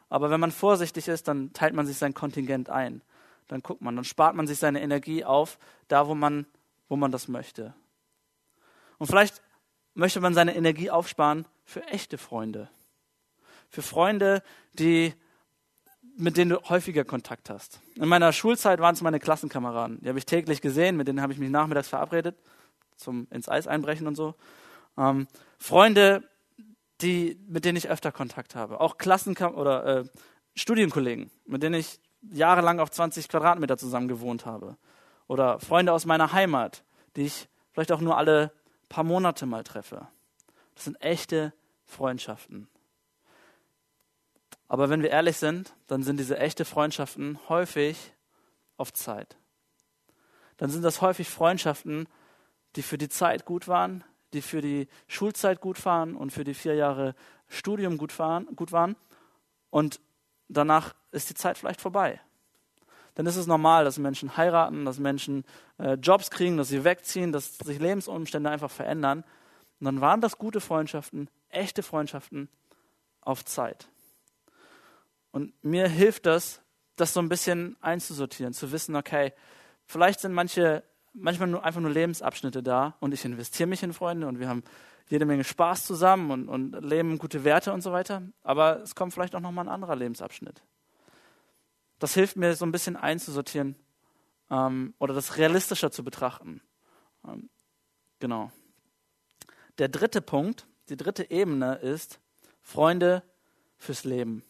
Aber 0.10 0.30
wenn 0.30 0.40
man 0.40 0.52
vorsichtig 0.52 1.08
ist, 1.08 1.28
dann 1.28 1.54
teilt 1.54 1.74
man 1.74 1.86
sich 1.86 1.98
sein 1.98 2.14
Kontingent 2.14 2.70
ein. 2.70 3.02
Dann 3.48 3.62
guckt 3.62 3.82
man, 3.82 3.96
dann 3.96 4.06
spart 4.06 4.36
man 4.36 4.48
sich 4.48 4.60
seine 4.60 4.82
Energie 4.82 5.24
auf, 5.24 5.58
da 5.88 6.08
wo 6.08 6.16
man, 6.16 6.46
wo 6.88 6.96
man 6.96 7.12
das 7.12 7.28
möchte. 7.28 7.74
Und 8.98 9.08
vielleicht 9.08 9.42
möchte 9.94 10.20
man 10.20 10.34
seine 10.34 10.56
Energie 10.56 10.90
aufsparen 10.90 11.46
für 11.64 11.84
echte 11.88 12.18
Freunde. 12.18 12.70
Für 13.70 13.82
Freunde, 13.82 14.44
die, 14.74 15.14
mit 16.18 16.38
denen 16.38 16.50
du 16.52 16.62
häufiger 16.70 17.06
Kontakt 17.06 17.50
hast. 17.50 17.80
In 17.96 18.08
meiner 18.08 18.34
Schulzeit 18.34 18.80
waren 18.80 18.96
es 18.96 19.02
meine 19.02 19.20
Klassenkameraden. 19.20 20.00
Die 20.02 20.10
habe 20.10 20.20
ich 20.20 20.26
täglich 20.26 20.62
gesehen, 20.62 20.98
mit 20.98 21.08
denen 21.08 21.22
habe 21.22 21.34
ich 21.34 21.40
mich 21.40 21.50
nachmittags 21.50 21.88
verabredet, 21.88 22.36
zum 22.98 23.28
ins 23.30 23.48
Eis 23.48 23.68
einbrechen 23.68 24.08
und 24.08 24.16
so. 24.16 24.36
Ähm, 24.98 25.28
Freunde, 25.58 26.24
die, 27.02 27.40
mit 27.48 27.66
denen 27.66 27.78
ich 27.78 27.90
öfter 27.90 28.12
Kontakt 28.12 28.56
habe. 28.56 28.80
Auch 28.80 28.98
Klassenkam 28.98 29.56
oder 29.56 29.86
äh, 29.86 30.04
Studienkollegen, 30.56 31.32
mit 31.46 31.64
denen 31.64 31.76
ich 31.76 32.00
jahrelang 32.32 32.80
auf 32.80 32.92
20 32.92 33.30
Quadratmeter 33.30 33.78
zusammen 33.78 34.08
gewohnt 34.08 34.46
habe. 34.46 34.78
Oder 35.28 35.60
Freunde 35.60 35.94
aus 35.94 36.06
meiner 36.06 36.34
Heimat, 36.34 36.84
die 37.16 37.24
ich 37.24 37.48
vielleicht 37.72 37.92
auch 37.92 38.02
nur 38.02 38.18
alle 38.18 38.52
paar 38.90 39.04
Monate 39.04 39.46
mal 39.46 39.64
treffe. 39.64 40.08
Das 40.76 40.86
sind 40.86 41.02
echte 41.02 41.54
Freundschaften. 41.86 42.68
Aber 44.68 44.90
wenn 44.90 45.02
wir 45.02 45.10
ehrlich 45.10 45.38
sind, 45.38 45.74
dann 45.88 46.04
sind 46.04 46.20
diese 46.20 46.38
echte 46.38 46.66
Freundschaften 46.66 47.40
häufig 47.50 48.14
auf 48.78 48.94
Zeit. 48.94 49.38
Dann 50.58 50.70
sind 50.70 50.84
das 50.84 51.02
häufig 51.02 51.30
Freundschaften, 51.30 52.08
die 52.76 52.84
für 52.84 52.98
die 52.98 53.10
Zeit 53.10 53.46
gut 53.46 53.68
waren, 53.68 54.04
die 54.34 54.42
für 54.42 54.62
die 54.62 54.88
Schulzeit 55.08 55.62
gut 55.62 55.84
waren 55.86 56.16
und 56.16 56.32
für 56.32 56.44
die 56.44 56.54
vier 56.54 56.76
Jahre 56.76 57.16
Studium 57.48 57.98
gut 57.98 58.18
waren, 58.20 58.46
gut 58.56 58.72
waren. 58.72 58.96
Und 59.70 60.00
danach 60.48 60.96
ist 61.12 61.30
die 61.30 61.34
Zeit 61.34 61.58
vielleicht 61.58 61.82
vorbei. 61.82 62.20
Dann 63.16 63.26
ist 63.26 63.36
es 63.36 63.48
normal, 63.48 63.84
dass 63.84 63.98
Menschen 63.98 64.38
heiraten, 64.38 64.86
dass 64.86 65.00
Menschen 65.00 65.44
äh, 65.78 65.94
Jobs 65.96 66.32
kriegen, 66.32 66.58
dass 66.58 66.70
sie 66.70 66.84
wegziehen, 66.84 67.32
dass 67.32 67.58
sich 67.58 67.80
Lebensumstände 67.80 68.50
einfach 68.50 68.72
verändern. 68.72 69.24
Und 69.80 69.86
dann 69.86 70.02
waren 70.02 70.22
das 70.22 70.38
gute 70.38 70.62
Freundschaften, 70.62 71.30
echte 71.50 71.84
Freundschaften 71.84 72.50
auf 73.22 73.44
Zeit. 73.46 73.90
Und 75.32 75.54
mir 75.64 75.88
hilft 75.88 76.26
das, 76.26 76.62
das 76.96 77.14
so 77.14 77.20
ein 77.20 77.30
bisschen 77.30 77.78
einzusortieren, 77.82 78.54
zu 78.54 78.72
wissen, 78.72 78.96
okay, 78.96 79.34
vielleicht 79.86 80.20
sind 80.20 80.34
manche, 80.34 80.84
manchmal 81.14 81.48
nur, 81.50 81.64
einfach 81.64 81.82
nur 81.82 81.92
Lebensabschnitte 81.92 82.64
da 82.64 82.96
und 83.00 83.14
ich 83.14 83.26
investiere 83.26 83.68
mich 83.68 83.84
in 83.84 83.94
Freunde 83.94 84.28
und 84.28 84.40
wir 84.40 84.48
haben 84.48 84.64
jede 85.08 85.26
Menge 85.26 85.44
Spaß 85.44 85.86
zusammen 85.86 86.32
und, 86.32 86.50
und 86.50 86.84
leben 86.84 87.18
gute 87.18 87.44
Werte 87.44 87.74
und 87.74 87.82
so 87.82 87.92
weiter. 87.92 88.22
Aber 88.44 88.82
es 88.82 88.96
kommt 88.96 89.14
vielleicht 89.14 89.36
auch 89.36 89.40
nochmal 89.40 89.66
ein 89.66 89.74
anderer 89.74 89.96
Lebensabschnitt. 89.96 90.62
Das 91.98 92.14
hilft 92.14 92.38
mir 92.38 92.56
so 92.56 92.66
ein 92.66 92.72
bisschen 92.72 92.96
einzusortieren 92.96 93.76
ähm, 94.50 94.94
oder 95.00 95.14
das 95.14 95.38
realistischer 95.38 95.92
zu 95.92 96.04
betrachten. 96.04 96.62
Ähm, 97.28 97.50
genau. 98.20 98.52
Der 99.80 99.90
dritte 99.90 100.22
Punkt, 100.22 100.68
die 100.90 100.98
dritte 100.98 101.30
Ebene 101.32 101.76
ist 101.76 102.20
Freunde 102.62 103.24
fürs 103.78 104.04
Leben. 104.04 104.44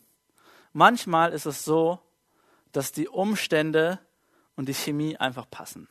Manchmal 0.74 1.32
ist 1.32 1.46
es 1.46 1.64
so, 1.64 2.00
dass 2.72 2.92
die 2.92 3.08
Umstände 3.08 4.00
und 4.56 4.68
die 4.68 4.74
Chemie 4.74 5.18
einfach 5.18 5.50
passen. 5.50 5.88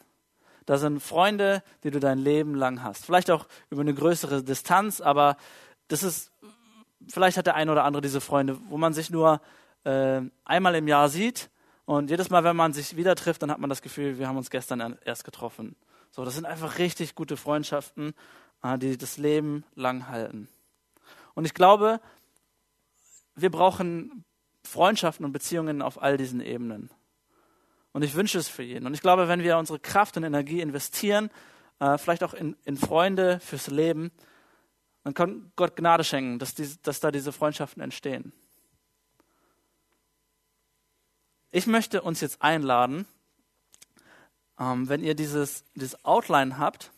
Da 0.68 0.76
sind 0.76 1.00
Freunde, 1.00 1.62
die 1.82 1.90
du 1.90 1.98
dein 1.98 2.18
Leben 2.18 2.54
lang 2.54 2.82
hast. 2.82 3.06
Vielleicht 3.06 3.30
auch 3.30 3.46
über 3.70 3.80
eine 3.80 3.94
größere 3.94 4.44
Distanz, 4.44 5.00
aber 5.00 5.38
das 5.88 6.02
ist, 6.02 6.30
vielleicht 7.08 7.38
hat 7.38 7.46
der 7.46 7.54
eine 7.54 7.72
oder 7.72 7.84
andere 7.84 8.02
diese 8.02 8.20
Freunde, 8.20 8.58
wo 8.68 8.76
man 8.76 8.92
sich 8.92 9.08
nur 9.08 9.40
äh, 9.84 10.20
einmal 10.44 10.74
im 10.74 10.86
Jahr 10.86 11.08
sieht 11.08 11.48
und 11.86 12.10
jedes 12.10 12.28
Mal, 12.28 12.44
wenn 12.44 12.54
man 12.54 12.74
sich 12.74 12.96
wieder 12.96 13.14
trifft, 13.14 13.40
dann 13.40 13.50
hat 13.50 13.60
man 13.60 13.70
das 13.70 13.80
Gefühl, 13.80 14.18
wir 14.18 14.28
haben 14.28 14.36
uns 14.36 14.50
gestern 14.50 14.98
erst 15.06 15.24
getroffen. 15.24 15.74
So, 16.10 16.22
das 16.26 16.34
sind 16.34 16.44
einfach 16.44 16.76
richtig 16.76 17.14
gute 17.14 17.38
Freundschaften, 17.38 18.12
äh, 18.62 18.76
die 18.76 18.98
das 18.98 19.16
Leben 19.16 19.64
lang 19.74 20.08
halten. 20.08 20.50
Und 21.32 21.46
ich 21.46 21.54
glaube, 21.54 21.98
wir 23.36 23.50
brauchen 23.50 24.22
Freundschaften 24.64 25.24
und 25.24 25.32
Beziehungen 25.32 25.80
auf 25.80 26.02
all 26.02 26.18
diesen 26.18 26.42
Ebenen. 26.42 26.90
Und 27.98 28.04
ich 28.04 28.14
wünsche 28.14 28.38
es 28.38 28.46
für 28.46 28.62
jeden. 28.62 28.86
Und 28.86 28.94
ich 28.94 29.00
glaube, 29.00 29.26
wenn 29.26 29.42
wir 29.42 29.58
unsere 29.58 29.80
Kraft 29.80 30.16
und 30.16 30.22
Energie 30.22 30.60
investieren, 30.60 31.30
äh, 31.80 31.98
vielleicht 31.98 32.22
auch 32.22 32.32
in, 32.32 32.54
in, 32.64 32.76
Freunde 32.76 33.40
fürs 33.40 33.66
Leben, 33.66 34.12
dann 35.02 35.14
kann 35.14 35.50
Gott 35.56 35.74
Gnade 35.74 36.04
schenken, 36.04 36.38
dass, 36.38 36.54
die, 36.54 36.80
dass 36.84 37.00
da 37.00 37.10
diese 37.10 37.32
Freundschaften 37.32 37.82
entstehen. 37.82 38.32
Ich 41.50 41.66
möchte 41.66 42.00
uns 42.02 42.20
jetzt 42.20 42.40
einladen, 42.40 43.04
ähm, 44.60 44.88
wenn 44.88 45.02
ihr 45.02 45.16
dieses, 45.16 45.64
dieses 45.74 46.04
Outline 46.04 46.56
habt, 46.56 46.92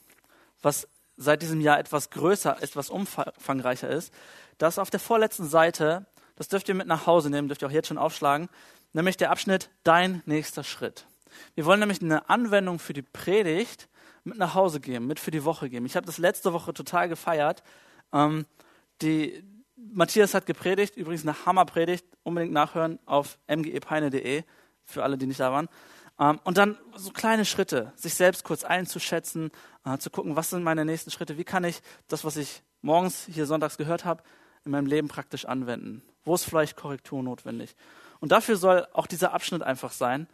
was 0.60 0.86
seit 1.16 1.40
diesem 1.40 1.62
Jahr 1.62 1.78
etwas 1.78 2.10
größer, 2.10 2.62
etwas 2.62 2.90
umfangreicher 2.90 3.88
ist, 3.88 4.12
dass 4.58 4.78
auf 4.78 4.90
der 4.90 5.00
vorletzten 5.00 5.48
Seite, 5.48 6.04
das 6.36 6.48
dürft 6.48 6.68
ihr 6.68 6.74
mit 6.74 6.88
nach 6.88 7.06
Hause 7.06 7.30
nehmen, 7.30 7.48
dürft 7.48 7.62
ihr 7.62 7.68
auch 7.68 7.72
jetzt 7.72 7.88
schon 7.88 7.96
aufschlagen, 7.96 8.50
nämlich 8.92 9.16
der 9.16 9.30
Abschnitt 9.30 9.70
Dein 9.84 10.22
nächster 10.26 10.64
Schritt. 10.64 11.06
Wir 11.54 11.64
wollen 11.64 11.80
nämlich 11.80 12.02
eine 12.02 12.28
Anwendung 12.28 12.78
für 12.78 12.92
die 12.92 13.02
Predigt 13.02 13.88
mit 14.24 14.38
nach 14.38 14.54
Hause 14.54 14.80
geben, 14.80 15.06
mit 15.06 15.20
für 15.20 15.30
die 15.30 15.44
Woche 15.44 15.70
geben. 15.70 15.86
Ich 15.86 15.96
habe 15.96 16.06
das 16.06 16.18
letzte 16.18 16.52
Woche 16.52 16.74
total 16.74 17.08
gefeiert. 17.08 17.62
Ähm, 18.12 18.46
die, 19.02 19.42
Matthias 19.92 20.34
hat 20.34 20.46
gepredigt, 20.46 20.96
übrigens 20.96 21.22
eine 21.22 21.46
Hammerpredigt, 21.46 22.04
unbedingt 22.22 22.52
nachhören 22.52 22.98
auf 23.06 23.38
mgepeine.de 23.48 24.44
für 24.84 25.02
alle, 25.02 25.16
die 25.16 25.26
nicht 25.26 25.40
da 25.40 25.52
waren. 25.52 25.68
Ähm, 26.18 26.38
und 26.44 26.58
dann 26.58 26.76
so 26.96 27.10
kleine 27.10 27.44
Schritte, 27.44 27.92
sich 27.96 28.14
selbst 28.14 28.44
kurz 28.44 28.64
einzuschätzen, 28.64 29.50
äh, 29.84 29.98
zu 29.98 30.10
gucken, 30.10 30.36
was 30.36 30.50
sind 30.50 30.62
meine 30.62 30.84
nächsten 30.84 31.10
Schritte, 31.10 31.38
wie 31.38 31.44
kann 31.44 31.64
ich 31.64 31.80
das, 32.08 32.24
was 32.24 32.36
ich 32.36 32.62
morgens 32.82 33.26
hier 33.26 33.46
sonntags 33.46 33.78
gehört 33.78 34.04
habe, 34.04 34.22
in 34.64 34.72
meinem 34.72 34.86
Leben 34.86 35.08
praktisch 35.08 35.46
anwenden. 35.46 36.02
Wo 36.24 36.34
ist 36.34 36.44
vielleicht 36.44 36.76
Korrektur 36.76 37.22
notwendig? 37.22 37.74
Und 38.20 38.32
dafür 38.32 38.56
soll 38.56 38.86
auch 38.92 39.06
dieser 39.06 39.32
Abschnitt 39.32 39.62
einfach 39.62 39.92
sein, 39.92 40.28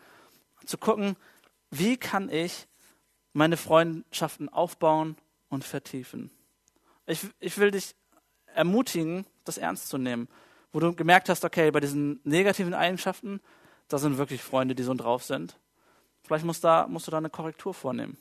zu 0.64 0.76
gucken, 0.76 1.16
wie 1.70 1.96
kann 1.96 2.28
ich 2.28 2.66
meine 3.32 3.56
Freundschaften 3.56 4.48
aufbauen 4.48 5.16
und 5.48 5.64
vertiefen. 5.64 6.30
Ich, 7.06 7.20
ich 7.38 7.58
will 7.58 7.70
dich 7.70 7.94
ermutigen, 8.46 9.26
das 9.44 9.58
ernst 9.58 9.88
zu 9.88 9.98
nehmen, 9.98 10.28
wo 10.72 10.80
du 10.80 10.94
gemerkt 10.94 11.28
hast, 11.28 11.44
okay, 11.44 11.70
bei 11.70 11.80
diesen 11.80 12.20
negativen 12.24 12.74
Eigenschaften, 12.74 13.40
da 13.88 13.98
sind 13.98 14.18
wirklich 14.18 14.42
Freunde, 14.42 14.74
die 14.74 14.82
so 14.82 14.94
drauf 14.94 15.22
sind. 15.22 15.56
Vielleicht 16.22 16.44
musst, 16.44 16.64
da, 16.64 16.86
musst 16.88 17.06
du 17.06 17.10
da 17.10 17.18
eine 17.18 17.30
Korrektur 17.30 17.72
vornehmen. 17.72 18.16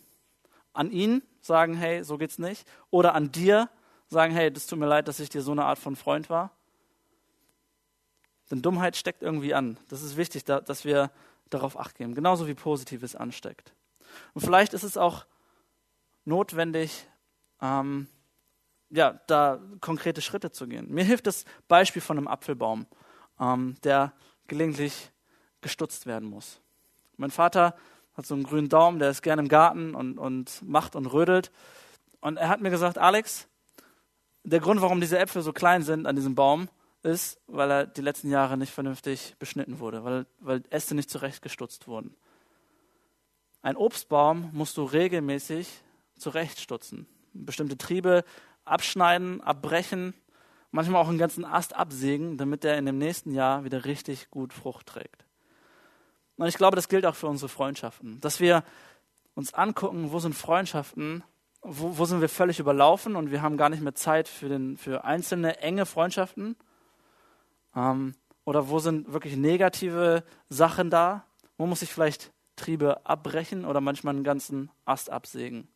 An 0.73 0.91
ihn 0.91 1.23
sagen, 1.41 1.75
hey, 1.75 2.03
so 2.03 2.17
geht's 2.17 2.37
nicht. 2.37 2.67
Oder 2.91 3.15
an 3.15 3.31
dir 3.31 3.69
sagen, 4.07 4.33
hey, 4.33 4.51
das 4.51 4.67
tut 4.67 4.77
mir 4.77 4.85
leid, 4.85 5.07
dass 5.07 5.19
ich 5.19 5.29
dir 5.29 5.41
so 5.41 5.51
eine 5.51 5.65
Art 5.65 5.79
von 5.79 5.95
Freund 5.95 6.29
war. 6.29 6.51
Denn 8.51 8.61
Dummheit 8.61 8.95
steckt 8.95 9.23
irgendwie 9.23 9.53
an. 9.53 9.77
Das 9.89 10.01
ist 10.01 10.17
wichtig, 10.17 10.45
dass 10.45 10.85
wir 10.85 11.11
darauf 11.49 11.79
acht 11.79 11.95
geben. 11.95 12.15
Genauso 12.15 12.47
wie 12.47 12.53
Positives 12.53 13.15
ansteckt. 13.15 13.73
Und 14.33 14.41
vielleicht 14.41 14.73
ist 14.73 14.83
es 14.83 14.97
auch 14.97 15.25
notwendig, 16.25 17.07
ähm, 17.61 18.07
ja, 18.89 19.19
da 19.27 19.59
konkrete 19.81 20.21
Schritte 20.21 20.51
zu 20.51 20.67
gehen. 20.67 20.87
Mir 20.89 21.03
hilft 21.03 21.27
das 21.27 21.45
Beispiel 21.67 22.01
von 22.01 22.17
einem 22.17 22.27
Apfelbaum, 22.27 22.85
ähm, 23.39 23.75
der 23.83 24.13
gelegentlich 24.47 25.11
gestutzt 25.61 26.05
werden 26.05 26.29
muss. 26.29 26.59
Mein 27.17 27.31
Vater 27.31 27.75
hat 28.15 28.25
so 28.25 28.35
einen 28.35 28.43
grünen 28.43 28.69
Daumen, 28.69 28.99
der 28.99 29.09
ist 29.09 29.21
gerne 29.21 29.41
im 29.41 29.49
Garten 29.49 29.95
und, 29.95 30.17
und 30.17 30.61
macht 30.61 30.95
und 30.95 31.07
rödelt. 31.07 31.51
Und 32.21 32.37
er 32.37 32.49
hat 32.49 32.61
mir 32.61 32.69
gesagt, 32.69 32.97
Alex, 32.97 33.47
der 34.43 34.59
Grund, 34.59 34.81
warum 34.81 35.01
diese 35.01 35.17
Äpfel 35.17 35.41
so 35.41 35.53
klein 35.53 35.81
sind 35.81 36.05
an 36.05 36.15
diesem 36.15 36.35
Baum, 36.35 36.69
ist, 37.05 37.39
weil 37.47 37.71
er 37.71 37.85
die 37.85 38.01
letzten 38.01 38.29
Jahre 38.29 38.57
nicht 38.57 38.73
vernünftig 38.73 39.35
beschnitten 39.39 39.79
wurde, 39.79 40.03
weil, 40.03 40.25
weil 40.39 40.63
Äste 40.69 40.95
nicht 40.95 41.09
zurechtgestutzt 41.09 41.87
wurden. 41.87 42.15
Ein 43.61 43.77
Obstbaum 43.77 44.49
musst 44.53 44.77
du 44.77 44.83
regelmäßig 44.83 45.67
zurechtstutzen. 46.17 47.07
Bestimmte 47.33 47.77
Triebe 47.77 48.23
abschneiden, 48.63 49.41
abbrechen, 49.41 50.13
manchmal 50.71 51.01
auch 51.01 51.07
einen 51.07 51.17
ganzen 51.17 51.45
Ast 51.45 51.75
absägen, 51.75 52.37
damit 52.37 52.63
der 52.63 52.77
in 52.77 52.85
dem 52.85 52.97
nächsten 52.97 53.33
Jahr 53.33 53.63
wieder 53.63 53.85
richtig 53.85 54.29
gut 54.29 54.53
Frucht 54.53 54.87
trägt. 54.87 55.25
Und 56.37 56.47
ich 56.47 56.57
glaube, 56.57 56.75
das 56.75 56.89
gilt 56.89 57.05
auch 57.05 57.15
für 57.15 57.27
unsere 57.27 57.49
Freundschaften, 57.49 58.19
dass 58.21 58.39
wir 58.39 58.63
uns 59.35 59.53
angucken, 59.53 60.11
wo 60.11 60.19
sind 60.19 60.33
Freundschaften, 60.33 61.23
wo, 61.61 61.97
wo 61.97 62.05
sind 62.05 62.21
wir 62.21 62.29
völlig 62.29 62.59
überlaufen 62.59 63.15
und 63.15 63.31
wir 63.31 63.41
haben 63.41 63.57
gar 63.57 63.69
nicht 63.69 63.81
mehr 63.81 63.95
Zeit 63.95 64.27
für, 64.27 64.49
den, 64.49 64.77
für 64.77 65.05
einzelne 65.05 65.59
enge 65.59 65.85
Freundschaften 65.85 66.55
ähm, 67.75 68.15
oder 68.45 68.69
wo 68.69 68.79
sind 68.79 69.11
wirklich 69.11 69.35
negative 69.35 70.23
Sachen 70.49 70.89
da? 70.89 71.25
Wo 71.57 71.65
muss 71.65 71.81
ich 71.81 71.91
vielleicht 71.91 72.31
Triebe 72.55 73.05
abbrechen 73.05 73.65
oder 73.65 73.81
manchmal 73.81 74.15
einen 74.15 74.23
ganzen 74.23 74.69
Ast 74.85 75.09
absägen? 75.09 75.67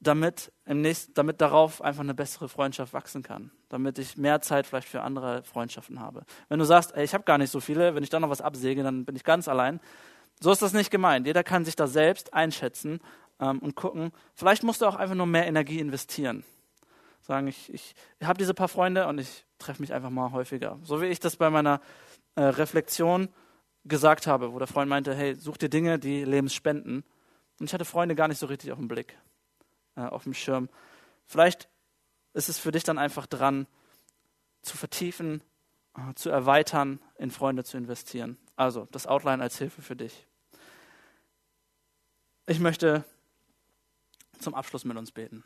Damit, 0.00 0.52
im 0.66 0.82
nächsten, 0.82 1.14
damit 1.14 1.40
darauf 1.40 1.80
einfach 1.80 2.02
eine 2.02 2.14
bessere 2.14 2.48
Freundschaft 2.48 2.92
wachsen 2.92 3.22
kann. 3.22 3.50
Damit 3.68 3.98
ich 3.98 4.16
mehr 4.16 4.40
Zeit 4.42 4.66
vielleicht 4.66 4.88
für 4.88 5.02
andere 5.02 5.42
Freundschaften 5.44 6.00
habe. 6.00 6.24
Wenn 6.48 6.58
du 6.58 6.64
sagst, 6.64 6.94
ey, 6.94 7.04
ich 7.04 7.14
habe 7.14 7.24
gar 7.24 7.38
nicht 7.38 7.50
so 7.50 7.60
viele, 7.60 7.94
wenn 7.94 8.02
ich 8.02 8.10
da 8.10 8.20
noch 8.20 8.30
was 8.30 8.42
absäge, 8.42 8.82
dann 8.82 9.04
bin 9.04 9.16
ich 9.16 9.24
ganz 9.24 9.48
allein. 9.48 9.80
So 10.40 10.52
ist 10.52 10.60
das 10.60 10.74
nicht 10.74 10.90
gemeint. 10.90 11.26
Jeder 11.26 11.42
kann 11.42 11.64
sich 11.64 11.76
da 11.76 11.86
selbst 11.86 12.34
einschätzen 12.34 13.00
ähm, 13.40 13.58
und 13.60 13.74
gucken. 13.74 14.12
Vielleicht 14.34 14.64
musst 14.64 14.82
du 14.82 14.86
auch 14.86 14.96
einfach 14.96 15.14
nur 15.14 15.26
mehr 15.26 15.46
Energie 15.46 15.80
investieren. 15.80 16.44
Sagen, 17.26 17.48
ich, 17.48 17.74
ich, 17.74 17.96
habe 18.22 18.38
diese 18.38 18.54
paar 18.54 18.68
Freunde 18.68 19.08
und 19.08 19.18
ich 19.18 19.44
treffe 19.58 19.82
mich 19.82 19.92
einfach 19.92 20.10
mal 20.10 20.30
häufiger. 20.30 20.78
So 20.84 21.02
wie 21.02 21.06
ich 21.06 21.18
das 21.18 21.34
bei 21.34 21.50
meiner 21.50 21.80
äh, 22.36 22.42
Reflexion 22.42 23.28
gesagt 23.84 24.28
habe, 24.28 24.52
wo 24.52 24.60
der 24.60 24.68
Freund 24.68 24.88
meinte, 24.88 25.12
hey, 25.12 25.34
such 25.34 25.56
dir 25.56 25.68
Dinge, 25.68 25.98
die 25.98 26.22
Lebens 26.22 26.54
spenden. 26.54 27.02
Und 27.58 27.66
ich 27.66 27.74
hatte 27.74 27.84
Freunde 27.84 28.14
gar 28.14 28.28
nicht 28.28 28.38
so 28.38 28.46
richtig 28.46 28.70
auf 28.70 28.78
dem 28.78 28.86
Blick, 28.86 29.18
äh, 29.96 30.02
auf 30.02 30.22
dem 30.22 30.34
Schirm. 30.34 30.68
Vielleicht 31.26 31.68
ist 32.32 32.48
es 32.48 32.60
für 32.60 32.70
dich 32.70 32.84
dann 32.84 32.96
einfach 32.96 33.26
dran, 33.26 33.66
zu 34.62 34.76
vertiefen, 34.76 35.42
äh, 35.96 36.14
zu 36.14 36.30
erweitern, 36.30 37.00
in 37.18 37.32
Freunde 37.32 37.64
zu 37.64 37.76
investieren. 37.76 38.38
Also 38.54 38.86
das 38.92 39.08
Outline 39.08 39.42
als 39.42 39.58
Hilfe 39.58 39.82
für 39.82 39.96
dich. 39.96 40.28
Ich 42.46 42.60
möchte 42.60 43.04
zum 44.38 44.54
Abschluss 44.54 44.84
mit 44.84 44.96
uns 44.96 45.10
beten. 45.10 45.42